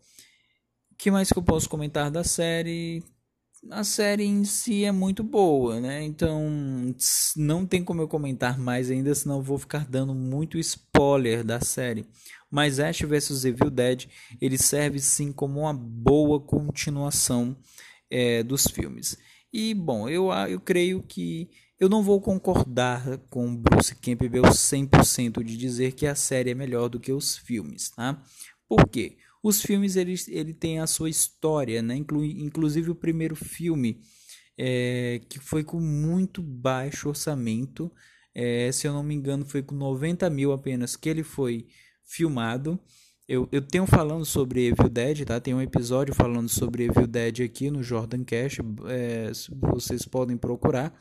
o 0.92 0.96
que 0.98 1.12
mais 1.12 1.32
que 1.32 1.38
eu 1.38 1.44
posso 1.44 1.70
comentar 1.70 2.12
da 2.12 2.24
série? 2.24 3.04
a 3.72 3.84
série 3.84 4.24
em 4.24 4.44
si 4.46 4.84
é 4.86 4.92
muito 4.92 5.24
boa, 5.24 5.80
né? 5.80 6.04
Então 6.04 6.44
não 7.36 7.66
tem 7.66 7.84
como 7.84 8.02
eu 8.02 8.08
comentar 8.08 8.58
mais 8.58 8.92
ainda, 8.92 9.14
senão 9.16 9.42
vou 9.42 9.58
ficar 9.58 9.88
dando 9.88 10.14
muito 10.14 10.58
spoiler 10.60 11.44
da 11.44 11.60
série. 11.60 12.06
Mas 12.50 12.80
Ash 12.80 13.02
vs 13.02 13.46
Evil 13.46 13.70
Dead 13.70 14.06
ele 14.40 14.58
serve 14.58 15.00
sim 15.00 15.32
como 15.32 15.62
uma 15.62 15.74
boa 15.74 16.40
continuação 16.40 17.58
é, 18.10 18.44
dos 18.44 18.66
filmes. 18.66 19.18
E 19.58 19.74
bom, 19.74 20.10
eu, 20.10 20.34
eu 20.50 20.60
creio 20.60 21.02
que 21.02 21.50
eu 21.80 21.88
não 21.88 22.04
vou 22.04 22.20
concordar 22.20 23.18
com 23.30 23.56
Bruce 23.56 23.96
Campbell 23.96 24.44
100% 24.44 25.42
de 25.42 25.56
dizer 25.56 25.94
que 25.94 26.06
a 26.06 26.14
série 26.14 26.52
é 26.52 26.54
melhor 26.54 26.90
do 26.90 27.00
que 27.00 27.14
os 27.14 27.38
filmes, 27.38 27.90
tá? 27.90 28.22
Por 28.68 28.86
quê? 28.86 29.16
Os 29.42 29.62
filmes 29.62 29.96
ele, 29.96 30.14
ele 30.28 30.54
tem 30.54 30.82
a 30.82 30.88
sua 30.88 31.10
história, 31.10 31.82
né? 31.82 31.96
Inclu, 31.96 32.26
inclusive 32.26 32.92
o 32.92 32.96
primeiro 32.96 33.34
filme 33.34 34.02
é, 34.58 35.22
que 35.30 35.40
foi 35.40 35.64
com 35.64 35.80
muito 35.80 36.42
baixo 36.42 37.08
orçamento, 37.08 37.90
é, 38.34 38.70
se 38.74 38.86
eu 38.86 38.92
não 38.92 39.04
me 39.04 39.16
engano 39.16 39.46
foi 39.46 39.64
com 39.64 39.74
90 39.74 40.30
mil 40.30 40.52
apenas 40.52 40.98
que 40.98 41.08
ele 41.08 41.24
foi 41.24 41.66
filmado. 42.04 42.78
Eu, 43.28 43.50
eu 43.52 43.60
tenho 43.60 43.88
falando 43.88 44.24
sobre 44.24 44.68
Evil 44.68 44.88
Dead, 44.88 45.26
tá? 45.26 45.40
Tem 45.40 45.54
um 45.54 45.62
episódio 45.62 46.14
falando 46.14 46.48
sobre 46.48 46.84
Evil 46.86 47.08
Dead 47.08 47.42
aqui 47.42 47.72
no 47.72 47.82
Jordan 47.82 48.24
Cash, 48.24 48.60
é, 48.88 49.32
vocês 49.74 50.06
podem 50.06 50.38
procurar. 50.38 50.94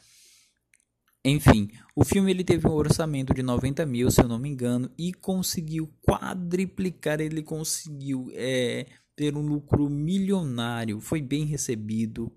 Enfim, 1.22 1.70
o 1.94 2.02
filme 2.02 2.30
ele 2.30 2.42
teve 2.42 2.66
um 2.66 2.72
orçamento 2.72 3.34
de 3.34 3.42
90 3.42 3.84
mil, 3.84 4.10
se 4.10 4.22
eu 4.22 4.28
não 4.28 4.38
me 4.38 4.48
engano, 4.48 4.90
e 4.96 5.12
conseguiu 5.12 5.92
quadriplicar, 6.02 7.20
ele 7.20 7.42
conseguiu 7.42 8.30
é, 8.32 8.86
ter 9.14 9.36
um 9.36 9.42
lucro 9.42 9.90
milionário, 9.90 11.00
foi 11.00 11.20
bem 11.20 11.44
recebido 11.44 12.32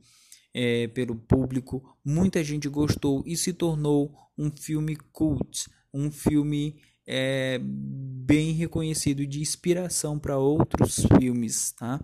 é, 0.53 0.87
pelo 0.87 1.15
público, 1.15 1.97
muita 2.03 2.43
gente 2.43 2.67
gostou 2.67 3.23
e 3.25 3.37
se 3.37 3.53
tornou 3.53 4.13
um 4.37 4.51
filme 4.51 4.97
cult, 5.13 5.69
um 5.93 6.11
filme 6.11 6.75
é, 7.07 7.59
bem 7.63 8.51
reconhecido 8.51 9.25
de 9.25 9.39
inspiração 9.39 10.19
para 10.19 10.37
outros 10.37 11.05
filmes, 11.17 11.71
tá? 11.71 11.99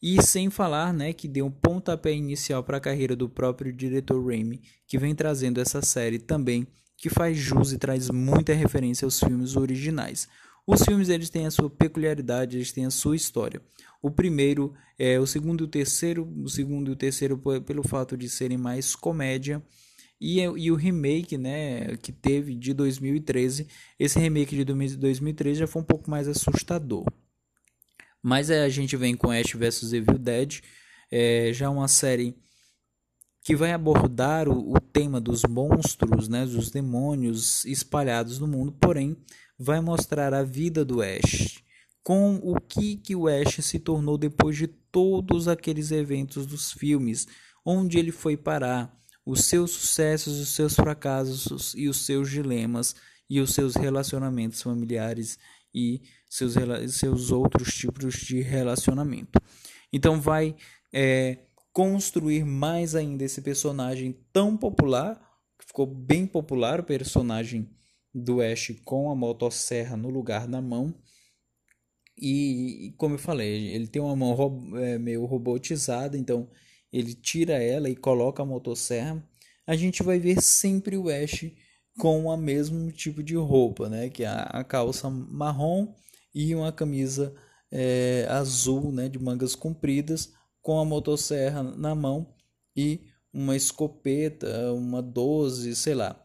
E 0.00 0.22
sem 0.22 0.48
falar, 0.48 0.94
né, 0.94 1.12
que 1.12 1.28
deu 1.28 1.46
um 1.46 1.50
pontapé 1.50 2.12
inicial 2.12 2.62
para 2.62 2.78
a 2.78 2.80
carreira 2.80 3.14
do 3.14 3.28
próprio 3.28 3.72
diretor 3.72 4.24
Raimi, 4.24 4.62
que 4.86 4.96
vem 4.96 5.14
trazendo 5.14 5.60
essa 5.60 5.82
série 5.82 6.18
também, 6.18 6.66
que 6.96 7.10
faz 7.10 7.36
jus 7.36 7.72
e 7.72 7.78
traz 7.78 8.08
muita 8.08 8.54
referência 8.54 9.04
aos 9.04 9.18
filmes 9.18 9.56
originais. 9.56 10.28
Os 10.66 10.82
filmes 10.82 11.08
eles 11.08 11.30
têm 11.30 11.46
a 11.46 11.50
sua 11.50 11.68
peculiaridade, 11.68 12.56
eles 12.56 12.72
têm 12.72 12.86
a 12.86 12.90
sua 12.90 13.16
história. 13.16 13.60
O 14.00 14.10
primeiro, 14.10 14.72
é 14.98 15.18
o 15.18 15.26
segundo 15.26 15.62
e 15.62 15.64
o 15.64 15.68
terceiro, 15.68 16.30
o 16.42 16.48
segundo 16.48 16.90
e 16.90 16.92
o 16.92 16.96
terceiro 16.96 17.40
pelo 17.64 17.82
fato 17.82 18.16
de 18.16 18.28
serem 18.28 18.58
mais 18.58 18.94
comédia, 18.94 19.62
e, 20.20 20.40
e 20.40 20.70
o 20.70 20.74
remake, 20.74 21.38
né, 21.38 21.96
que 21.98 22.10
teve 22.10 22.54
de 22.54 22.72
2013, 22.74 23.68
esse 23.98 24.18
remake 24.18 24.56
de 24.56 24.64
2013 24.64 25.60
já 25.60 25.66
foi 25.66 25.82
um 25.82 25.84
pouco 25.84 26.10
mais 26.10 26.26
assustador. 26.26 27.04
Mas 28.22 28.50
é, 28.50 28.64
a 28.64 28.68
gente 28.68 28.96
vem 28.96 29.16
com 29.16 29.30
Ash 29.30 29.52
vs 29.52 29.92
Evil 29.92 30.18
Dead, 30.18 30.60
é, 31.10 31.52
já 31.52 31.70
uma 31.70 31.88
série 31.88 32.36
que 33.42 33.54
vai 33.56 33.72
abordar 33.72 34.48
o, 34.48 34.74
o, 34.74 34.80
tema 34.80 35.20
dos 35.20 35.42
monstros, 35.44 36.28
né, 36.28 36.44
dos 36.44 36.70
demônios 36.70 37.64
espalhados 37.64 38.38
no 38.38 38.46
mundo, 38.46 38.72
porém 38.72 39.16
vai 39.58 39.80
mostrar 39.80 40.34
a 40.34 40.42
vida 40.42 40.84
do 40.84 41.00
Ash, 41.00 41.62
com 42.02 42.36
o 42.42 42.60
que, 42.60 42.96
que 42.96 43.14
o 43.14 43.26
Ash 43.28 43.64
se 43.64 43.78
tornou 43.78 44.18
depois 44.18 44.56
de 44.56 44.66
todos 44.66 45.48
aqueles 45.48 45.90
eventos 45.90 46.44
dos 46.44 46.72
filmes, 46.72 47.26
onde 47.64 47.98
ele 47.98 48.12
foi 48.12 48.36
parar, 48.36 48.94
os 49.28 49.44
seus 49.44 49.72
sucessos, 49.72 50.40
os 50.40 50.48
seus 50.48 50.74
fracassos 50.74 51.74
e 51.76 51.86
os 51.86 52.06
seus 52.06 52.30
dilemas 52.30 52.96
e 53.28 53.40
os 53.40 53.52
seus 53.52 53.76
relacionamentos 53.76 54.62
familiares 54.62 55.38
e 55.74 56.00
seus, 56.26 56.54
seus 56.94 57.30
outros 57.30 57.74
tipos 57.74 58.14
de 58.14 58.40
relacionamento. 58.40 59.38
Então 59.92 60.18
vai 60.18 60.56
é, 60.90 61.40
construir 61.74 62.42
mais 62.46 62.94
ainda 62.94 63.22
esse 63.22 63.42
personagem 63.42 64.16
tão 64.32 64.56
popular, 64.56 65.20
que 65.58 65.66
ficou 65.66 65.84
bem 65.84 66.26
popular 66.26 66.80
o 66.80 66.84
personagem 66.84 67.68
do 68.14 68.40
Ash 68.40 68.72
com 68.82 69.10
a 69.10 69.14
motosserra 69.14 69.94
no 69.94 70.08
lugar 70.08 70.48
da 70.48 70.62
mão. 70.62 70.94
E, 72.16 72.94
como 72.96 73.16
eu 73.16 73.18
falei, 73.18 73.74
ele 73.74 73.88
tem 73.88 74.00
uma 74.00 74.16
mão 74.16 74.74
é, 74.78 74.98
meio 74.98 75.26
robotizada, 75.26 76.16
então 76.16 76.48
ele 76.92 77.14
tira 77.14 77.54
ela 77.62 77.88
e 77.88 77.96
coloca 77.96 78.42
a 78.42 78.46
motosserra. 78.46 79.22
A 79.66 79.76
gente 79.76 80.02
vai 80.02 80.18
ver 80.18 80.42
sempre 80.42 80.96
o 80.96 81.08
Ash 81.08 81.50
com 81.98 82.26
o 82.26 82.36
mesmo 82.36 82.90
tipo 82.92 83.22
de 83.22 83.34
roupa, 83.34 83.88
né? 83.88 84.08
Que 84.08 84.24
é 84.24 84.28
a 84.28 84.64
calça 84.64 85.10
marrom 85.10 85.94
e 86.34 86.54
uma 86.54 86.72
camisa 86.72 87.34
é, 87.70 88.26
azul, 88.30 88.92
né, 88.92 89.08
de 89.08 89.18
mangas 89.18 89.54
compridas, 89.54 90.32
com 90.62 90.78
a 90.78 90.84
motosserra 90.84 91.62
na 91.62 91.94
mão 91.94 92.34
e 92.76 93.00
uma 93.32 93.56
escopeta, 93.56 94.72
uma 94.72 95.02
12, 95.02 95.74
sei 95.76 95.94
lá, 95.94 96.20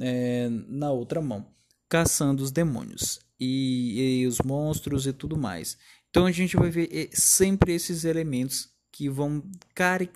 é, 0.00 0.48
na 0.68 0.90
outra 0.90 1.20
mão, 1.20 1.46
caçando 1.88 2.42
os 2.42 2.50
demônios 2.50 3.20
e, 3.38 4.20
e, 4.20 4.26
os 4.26 4.38
monstros 4.44 5.06
e 5.06 5.12
tudo 5.12 5.36
mais. 5.36 5.76
Então 6.10 6.26
a 6.26 6.32
gente 6.32 6.56
vai 6.56 6.70
ver 6.70 7.10
sempre 7.12 7.74
esses 7.74 8.04
elementos 8.04 8.70
que 8.98 9.08
vão 9.08 9.40
cari 9.76 10.10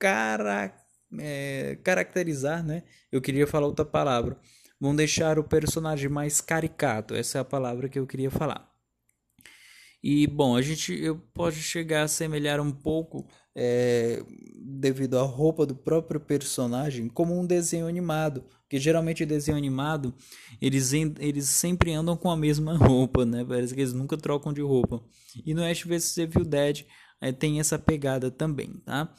cara, 0.00 0.74
é, 1.16 1.78
caracterizar, 1.84 2.64
né? 2.64 2.82
Eu 3.12 3.20
queria 3.20 3.46
falar 3.46 3.68
outra 3.68 3.84
palavra. 3.84 4.36
Vão 4.80 4.96
deixar 4.96 5.38
o 5.38 5.44
personagem 5.44 6.08
mais 6.08 6.40
caricato. 6.40 7.14
Essa 7.14 7.38
é 7.38 7.40
a 7.40 7.44
palavra 7.44 7.88
que 7.88 7.96
eu 7.96 8.04
queria 8.04 8.32
falar. 8.32 8.68
E 10.02 10.26
bom, 10.26 10.56
a 10.56 10.62
gente 10.62 10.92
eu 10.92 11.18
pode 11.32 11.62
chegar 11.62 12.02
a 12.02 12.08
semelhar 12.08 12.60
um 12.60 12.72
pouco 12.72 13.28
é, 13.60 14.22
devido 14.54 15.18
à 15.18 15.22
roupa 15.22 15.66
do 15.66 15.74
próprio 15.74 16.20
personagem 16.20 17.08
como 17.08 17.36
um 17.36 17.44
desenho 17.44 17.88
animado, 17.88 18.44
que 18.70 18.78
geralmente 18.78 19.26
desenho 19.26 19.58
animado 19.58 20.14
eles, 20.62 20.92
eles 20.92 21.48
sempre 21.48 21.92
andam 21.92 22.16
com 22.16 22.30
a 22.30 22.36
mesma 22.36 22.76
roupa, 22.78 23.26
né? 23.26 23.44
Parece 23.44 23.74
que 23.74 23.80
eles 23.80 23.92
nunca 23.92 24.16
trocam 24.16 24.52
de 24.52 24.60
roupa. 24.60 25.02
E 25.44 25.54
no 25.54 25.64
Ash 25.64 25.82
vs 25.82 26.18
Evil 26.18 26.44
Dead 26.44 26.84
é, 27.20 27.32
tem 27.32 27.58
essa 27.58 27.76
pegada 27.76 28.30
também, 28.30 28.74
tá? 28.84 29.12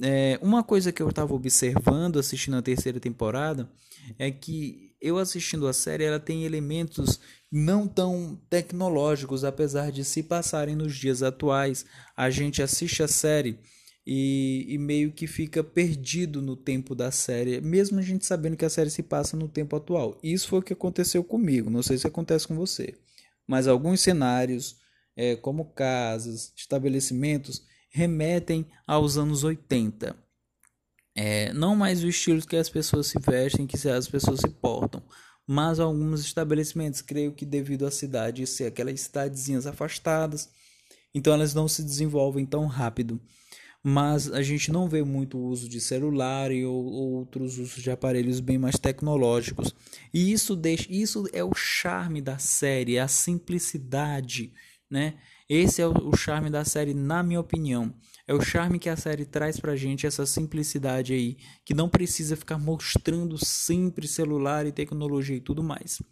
É, 0.00 0.38
uma 0.40 0.62
coisa 0.62 0.90
que 0.90 1.02
eu 1.02 1.10
estava 1.10 1.34
observando 1.34 2.18
assistindo 2.18 2.56
a 2.56 2.62
terceira 2.62 2.98
temporada 2.98 3.70
é 4.18 4.30
que 4.30 4.85
eu 5.00 5.18
assistindo 5.18 5.66
a 5.66 5.72
série 5.72 6.04
ela 6.04 6.20
tem 6.20 6.44
elementos 6.44 7.20
não 7.50 7.86
tão 7.86 8.40
tecnológicos, 8.50 9.44
apesar 9.44 9.92
de 9.92 10.04
se 10.04 10.22
passarem 10.22 10.74
nos 10.74 10.96
dias 10.96 11.22
atuais. 11.22 11.86
A 12.16 12.28
gente 12.30 12.62
assiste 12.62 13.02
a 13.02 13.08
série 13.08 13.58
e, 14.06 14.66
e, 14.68 14.78
meio 14.78 15.12
que 15.12 15.26
fica 15.26 15.64
perdido 15.64 16.40
no 16.40 16.56
tempo 16.56 16.94
da 16.94 17.10
série, 17.10 17.60
mesmo 17.60 17.98
a 17.98 18.02
gente 18.02 18.24
sabendo 18.24 18.56
que 18.56 18.64
a 18.64 18.70
série 18.70 18.90
se 18.90 19.02
passa 19.02 19.36
no 19.36 19.48
tempo 19.48 19.74
atual. 19.74 20.18
Isso 20.22 20.48
foi 20.48 20.60
o 20.60 20.62
que 20.62 20.72
aconteceu 20.72 21.24
comigo, 21.24 21.70
não 21.70 21.82
sei 21.82 21.98
se 21.98 22.06
acontece 22.06 22.46
com 22.46 22.54
você. 22.54 22.94
Mas 23.46 23.66
alguns 23.66 24.00
cenários, 24.00 24.76
é, 25.16 25.34
como 25.34 25.72
casas, 25.72 26.52
estabelecimentos, 26.56 27.64
remetem 27.90 28.66
aos 28.86 29.16
anos 29.16 29.42
80. 29.42 30.16
É, 31.16 31.50
não 31.54 31.74
mais 31.74 32.04
o 32.04 32.08
estilo 32.08 32.46
que 32.46 32.56
as 32.56 32.68
pessoas 32.68 33.06
se 33.06 33.18
vestem, 33.18 33.66
que 33.66 33.88
as 33.88 34.06
pessoas 34.06 34.40
se 34.40 34.48
portam, 34.50 35.02
mas 35.46 35.80
alguns 35.80 36.20
estabelecimentos, 36.20 37.00
creio 37.00 37.32
que 37.32 37.46
devido 37.46 37.86
à 37.86 37.90
cidade 37.90 38.46
ser 38.46 38.66
aquelas 38.66 39.00
cidadezinhas 39.00 39.66
afastadas, 39.66 40.50
então 41.14 41.32
elas 41.32 41.54
não 41.54 41.66
se 41.66 41.82
desenvolvem 41.82 42.44
tão 42.44 42.66
rápido. 42.66 43.18
Mas 43.82 44.30
a 44.32 44.42
gente 44.42 44.72
não 44.72 44.88
vê 44.88 45.02
muito 45.04 45.38
uso 45.38 45.68
de 45.68 45.80
celular 45.80 46.50
e 46.50 46.66
ou, 46.66 46.84
outros 46.84 47.56
usos 47.56 47.82
de 47.82 47.90
aparelhos 47.90 48.40
bem 48.40 48.58
mais 48.58 48.76
tecnológicos. 48.78 49.74
E 50.12 50.32
isso 50.32 50.56
deixa, 50.56 50.86
isso 50.90 51.24
é 51.32 51.44
o 51.44 51.54
charme 51.54 52.20
da 52.20 52.36
série, 52.36 52.96
é 52.96 53.00
a 53.00 53.08
simplicidade, 53.08 54.52
né? 54.90 55.14
Esse 55.48 55.80
é 55.80 55.86
o 55.86 56.16
charme 56.16 56.50
da 56.50 56.64
série, 56.64 56.92
na 56.92 57.22
minha 57.22 57.40
opinião. 57.40 57.94
É 58.26 58.34
o 58.34 58.40
charme 58.40 58.80
que 58.80 58.88
a 58.88 58.96
série 58.96 59.24
traz 59.24 59.60
pra 59.60 59.76
gente, 59.76 60.06
essa 60.06 60.26
simplicidade 60.26 61.12
aí, 61.12 61.36
que 61.64 61.72
não 61.72 61.88
precisa 61.88 62.36
ficar 62.36 62.58
mostrando 62.58 63.38
sempre 63.38 64.08
celular 64.08 64.66
e 64.66 64.72
tecnologia 64.72 65.36
e 65.36 65.40
tudo 65.40 65.62
mais. 65.62 66.02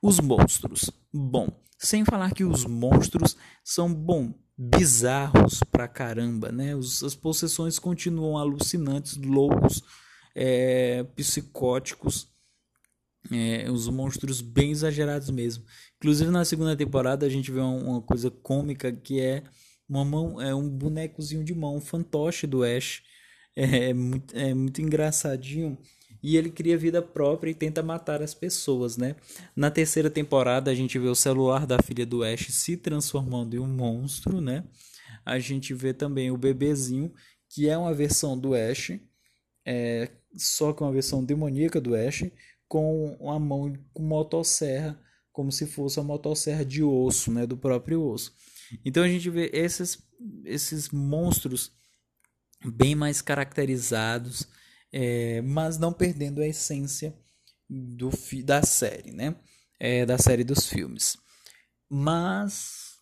Os 0.00 0.20
monstros. 0.20 0.88
Bom, 1.12 1.48
sem 1.76 2.04
falar 2.04 2.32
que 2.32 2.44
os 2.44 2.64
monstros 2.64 3.36
são, 3.64 3.92
bom, 3.92 4.32
bizarros 4.56 5.60
pra 5.72 5.88
caramba, 5.88 6.52
né? 6.52 6.76
Os, 6.76 7.02
as 7.02 7.14
possessões 7.16 7.78
continuam 7.78 8.38
alucinantes, 8.38 9.16
loucos, 9.16 9.82
é, 10.34 11.02
psicóticos, 11.16 12.28
é, 13.32 13.70
os 13.70 13.88
monstros 13.88 14.40
bem 14.40 14.70
exagerados 14.70 15.30
mesmo. 15.30 15.64
Inclusive 16.00 16.30
na 16.30 16.46
segunda 16.46 16.74
temporada 16.74 17.26
a 17.26 17.28
gente 17.28 17.52
vê 17.52 17.60
uma, 17.60 18.00
coisa 18.00 18.30
cômica 18.30 18.90
que 18.90 19.20
é 19.20 19.42
uma 19.86 20.02
mão, 20.02 20.40
é 20.40 20.54
um 20.54 20.66
bonecozinho 20.66 21.44
de 21.44 21.54
mão, 21.54 21.76
um 21.76 21.80
fantoche 21.80 22.46
do 22.46 22.64
Ash. 22.64 23.02
É, 23.54 23.90
é, 23.90 23.94
muito, 23.94 24.34
é 24.34 24.54
muito 24.54 24.80
engraçadinho. 24.80 25.76
E 26.22 26.36
ele 26.38 26.50
cria 26.50 26.78
vida 26.78 27.02
própria 27.02 27.50
e 27.50 27.54
tenta 27.54 27.82
matar 27.82 28.22
as 28.22 28.32
pessoas, 28.32 28.96
né? 28.96 29.16
Na 29.54 29.70
terceira 29.70 30.08
temporada 30.08 30.70
a 30.70 30.74
gente 30.74 30.98
vê 30.98 31.08
o 31.08 31.14
celular 31.14 31.66
da 31.66 31.78
filha 31.82 32.06
do 32.06 32.22
Ash 32.22 32.46
se 32.48 32.78
transformando 32.78 33.54
em 33.54 33.58
um 33.58 33.66
monstro, 33.66 34.40
né? 34.40 34.64
A 35.24 35.38
gente 35.38 35.74
vê 35.74 35.92
também 35.92 36.30
o 36.30 36.38
bebezinho, 36.38 37.12
que 37.50 37.68
é 37.68 37.76
uma 37.76 37.92
versão 37.92 38.38
do 38.38 38.54
Ash, 38.54 38.98
é, 39.66 40.08
só 40.36 40.72
que 40.72 40.82
uma 40.82 40.92
versão 40.92 41.22
demoníaca 41.22 41.78
do 41.78 41.94
Ash, 41.94 42.24
com 42.66 43.16
uma 43.20 43.38
mão 43.38 43.74
com 43.92 44.02
motosserra, 44.02 44.98
como 45.32 45.50
se 45.50 45.66
fosse 45.66 45.98
uma 45.98 46.06
motosserra 46.06 46.64
de 46.64 46.82
osso, 46.82 47.32
né? 47.32 47.46
Do 47.46 47.56
próprio 47.56 48.02
osso. 48.02 48.32
Então 48.84 49.02
a 49.02 49.08
gente 49.08 49.28
vê 49.30 49.50
esses, 49.52 49.98
esses 50.44 50.90
monstros 50.90 51.72
bem 52.64 52.94
mais 52.94 53.22
caracterizados, 53.22 54.46
é, 54.92 55.40
mas 55.42 55.78
não 55.78 55.92
perdendo 55.92 56.40
a 56.40 56.46
essência 56.46 57.16
do 57.68 58.10
da 58.44 58.62
série, 58.62 59.12
né? 59.12 59.36
É, 59.78 60.04
da 60.04 60.18
série 60.18 60.44
dos 60.44 60.68
filmes. 60.68 61.16
Mas 61.88 62.98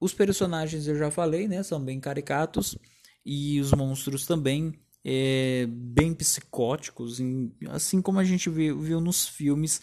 os 0.00 0.12
personagens 0.12 0.86
eu 0.86 0.96
já 0.96 1.10
falei, 1.10 1.48
né? 1.48 1.62
São 1.62 1.82
bem 1.82 2.00
caricatos 2.00 2.76
e 3.24 3.60
os 3.60 3.72
monstros 3.72 4.26
também 4.26 4.78
é, 5.04 5.66
bem 5.68 6.12
psicóticos, 6.12 7.18
assim 7.70 8.02
como 8.02 8.18
a 8.18 8.24
gente 8.24 8.50
viu, 8.50 8.78
viu 8.80 9.00
nos 9.00 9.26
filmes 9.26 9.80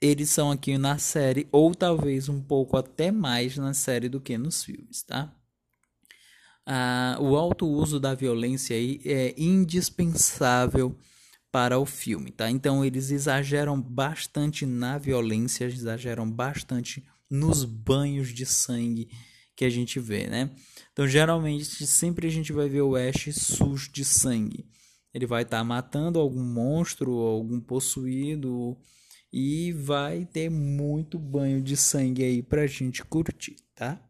eles 0.00 0.30
são 0.30 0.50
aqui 0.50 0.78
na 0.78 0.98
série, 0.98 1.48
ou 1.50 1.74
talvez 1.74 2.28
um 2.28 2.40
pouco 2.40 2.76
até 2.76 3.10
mais 3.10 3.56
na 3.56 3.74
série 3.74 4.08
do 4.08 4.20
que 4.20 4.38
nos 4.38 4.62
filmes, 4.62 5.02
tá? 5.02 5.34
Ah, 6.64 7.16
o 7.20 7.36
alto 7.36 7.66
uso 7.66 7.98
da 7.98 8.14
violência 8.14 8.76
aí 8.76 9.00
é 9.04 9.34
indispensável 9.38 10.96
para 11.50 11.78
o 11.78 11.86
filme, 11.86 12.30
tá? 12.30 12.50
Então 12.50 12.84
eles 12.84 13.10
exageram 13.10 13.80
bastante 13.80 14.66
na 14.66 14.98
violência, 14.98 15.64
exageram 15.64 16.30
bastante 16.30 17.04
nos 17.30 17.64
banhos 17.64 18.28
de 18.28 18.44
sangue 18.44 19.08
que 19.56 19.64
a 19.64 19.70
gente 19.70 19.98
vê, 19.98 20.26
né? 20.26 20.50
Então 20.92 21.08
geralmente 21.08 21.86
sempre 21.86 22.26
a 22.26 22.30
gente 22.30 22.52
vai 22.52 22.68
ver 22.68 22.82
o 22.82 22.94
Ash 22.94 23.28
sujo 23.32 23.90
de 23.90 24.04
sangue. 24.04 24.66
Ele 25.12 25.26
vai 25.26 25.42
estar 25.42 25.58
tá 25.58 25.64
matando 25.64 26.18
algum 26.18 26.42
monstro, 26.42 27.12
algum 27.12 27.60
possuído, 27.60 28.76
e 29.32 29.72
vai 29.72 30.24
ter 30.24 30.50
muito 30.50 31.18
banho 31.18 31.60
de 31.60 31.76
sangue 31.76 32.24
aí 32.24 32.42
pra 32.42 32.66
gente 32.66 33.04
curtir, 33.04 33.56
tá? 33.74 34.00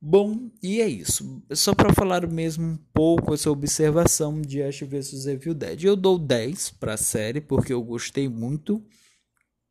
Bom, 0.00 0.50
e 0.62 0.80
é 0.80 0.88
isso. 0.88 1.42
Só 1.52 1.74
para 1.74 1.92
falar 1.92 2.26
mesmo 2.26 2.64
um 2.64 2.76
pouco 2.92 3.34
essa 3.34 3.50
observação 3.50 4.40
de 4.40 4.62
Ash 4.62 4.80
vs 4.80 5.26
Evil 5.26 5.54
Dead. 5.54 5.82
Eu 5.84 5.96
dou 5.96 6.18
10 6.18 6.70
para 6.72 6.94
a 6.94 6.98
série 6.98 7.40
porque 7.40 7.72
eu 7.72 7.82
gostei 7.82 8.28
muito. 8.28 8.84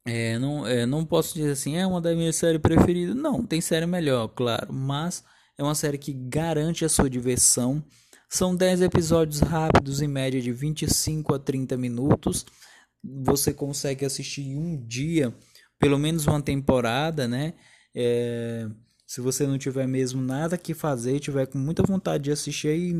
É, 0.05 0.37
não, 0.37 0.67
é, 0.67 0.85
não 0.85 1.05
posso 1.05 1.35
dizer 1.35 1.51
assim, 1.51 1.77
é 1.77 1.85
uma 1.85 2.01
das 2.01 2.17
minhas 2.17 2.35
séries 2.35 2.61
preferidas. 2.61 3.15
Não, 3.15 3.45
tem 3.45 3.61
série 3.61 3.85
melhor, 3.85 4.27
claro. 4.29 4.73
Mas 4.73 5.23
é 5.57 5.63
uma 5.63 5.75
série 5.75 5.97
que 5.97 6.11
garante 6.11 6.83
a 6.83 6.89
sua 6.89 7.09
diversão. 7.09 7.83
São 8.27 8.55
10 8.55 8.81
episódios 8.81 9.39
rápidos, 9.39 10.01
em 10.01 10.07
média 10.07 10.41
de 10.41 10.51
25 10.51 11.35
a 11.35 11.39
30 11.39 11.77
minutos 11.77 12.45
você 13.23 13.53
consegue 13.53 14.05
assistir 14.05 14.41
em 14.41 14.57
um 14.57 14.77
dia, 14.85 15.33
pelo 15.79 15.97
menos 15.97 16.25
uma 16.27 16.41
temporada, 16.41 17.27
né? 17.27 17.53
É, 17.93 18.67
se 19.05 19.21
você 19.21 19.45
não 19.45 19.57
tiver 19.57 19.87
mesmo 19.87 20.21
nada 20.21 20.57
que 20.57 20.73
fazer, 20.73 21.19
tiver 21.19 21.45
com 21.47 21.57
muita 21.57 21.83
vontade 21.83 22.25
de 22.25 22.31
assistir 22.31 22.69
aí 22.69 22.93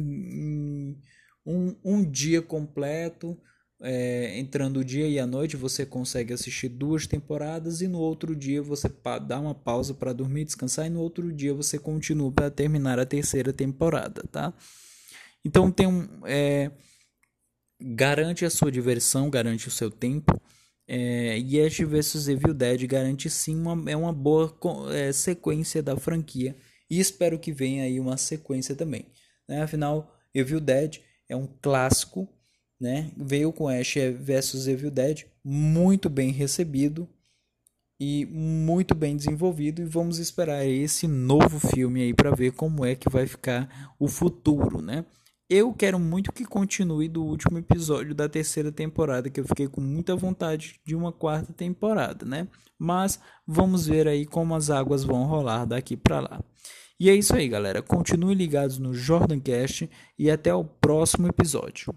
um, 1.46 1.76
um 1.84 2.04
dia 2.04 2.42
completo, 2.42 3.38
é, 3.82 4.40
entrando 4.40 4.78
o 4.78 4.84
dia 4.84 5.08
e 5.08 5.20
a 5.20 5.28
noite, 5.28 5.58
você 5.58 5.86
consegue 5.86 6.34
assistir 6.34 6.70
duas 6.70 7.06
temporadas 7.06 7.82
e 7.82 7.88
no 7.88 8.00
outro 8.00 8.36
dia 8.36 8.62
você 8.62 8.90
dá 9.28 9.40
uma 9.40 9.54
pausa 9.54 9.94
para 9.94 10.14
dormir, 10.14 10.46
descansar 10.46 10.86
e 10.86 10.90
no 10.90 11.02
outro 11.02 11.32
dia 11.34 11.54
você 11.54 11.78
continua 11.78 12.32
para 12.32 12.50
terminar 12.50 13.00
a 13.00 13.06
terceira 13.06 13.52
temporada, 13.52 14.24
tá? 14.32 14.54
Então 15.44 15.72
tem 15.72 15.88
um 15.88 16.08
é, 16.26 16.72
garante 17.86 18.44
a 18.44 18.50
sua 18.50 18.72
diversão, 18.72 19.30
garante 19.30 19.68
o 19.68 19.72
seu 19.72 19.92
tempo. 19.92 20.42
É, 20.88 21.38
e 21.40 21.62
Ash 21.62 21.80
vs 21.80 22.28
Evil 22.28 22.54
Dead 22.54 22.86
garante 22.88 23.30
sim 23.30 23.56
uma, 23.56 23.92
é 23.92 23.96
uma 23.96 24.14
boa 24.14 24.56
é, 24.92 25.12
sequência 25.12 25.84
da 25.84 25.96
franquia. 25.96 26.56
E 26.90 27.00
espero 27.00 27.38
que 27.38 27.52
venha 27.52 27.84
aí 27.84 28.00
uma 28.00 28.18
sequência 28.18 28.76
também. 28.76 29.06
Né? 29.48 29.62
Afinal, 29.62 30.16
Evil 30.34 30.60
Dead 30.60 31.00
é 31.30 31.36
um 31.36 31.48
clássico. 31.62 32.28
Né? 32.80 33.12
Veio 33.16 33.54
com 33.54 33.68
Ash 33.68 33.96
vs 34.20 34.68
Evil 34.68 34.92
Dead 34.92 35.24
muito 35.44 36.10
bem 36.10 36.32
recebido 36.32 37.08
e 38.00 38.26
muito 38.26 38.94
bem 38.94 39.16
desenvolvido 39.16 39.82
e 39.82 39.86
vamos 39.86 40.20
esperar 40.20 40.66
esse 40.66 41.08
novo 41.08 41.60
filme 41.60 42.02
aí 42.02 42.14
para 42.14 42.36
ver 42.36 42.52
como 42.52 42.84
é 42.84 42.96
que 42.96 43.10
vai 43.10 43.26
ficar 43.26 43.96
o 43.98 44.08
futuro, 44.08 44.82
né? 44.82 45.06
Eu 45.48 45.72
quero 45.74 46.00
muito 46.00 46.32
que 46.32 46.44
continue 46.44 47.08
do 47.08 47.24
último 47.24 47.60
episódio 47.60 48.16
da 48.16 48.28
terceira 48.28 48.72
temporada, 48.72 49.30
que 49.30 49.40
eu 49.40 49.46
fiquei 49.46 49.68
com 49.68 49.80
muita 49.80 50.16
vontade 50.16 50.80
de 50.84 50.96
uma 50.96 51.12
quarta 51.12 51.54
temporada, 51.54 52.26
né? 52.26 52.48
Mas 52.80 53.20
vamos 53.46 53.86
ver 53.86 54.08
aí 54.08 54.26
como 54.26 54.56
as 54.56 54.72
águas 54.72 55.04
vão 55.04 55.24
rolar 55.26 55.66
daqui 55.66 55.96
para 55.96 56.20
lá. 56.20 56.44
E 57.00 57.12
é 57.12 57.16
isso 57.16 57.36
aí, 57.36 57.48
galera. 57.48 57.84
Continuem 57.84 58.36
ligados 58.36 58.80
no 58.80 58.92
Jordancast 58.92 59.88
e 60.18 60.32
até 60.32 60.54
o 60.54 60.64
próximo 60.64 61.28
episódio. 61.28 61.94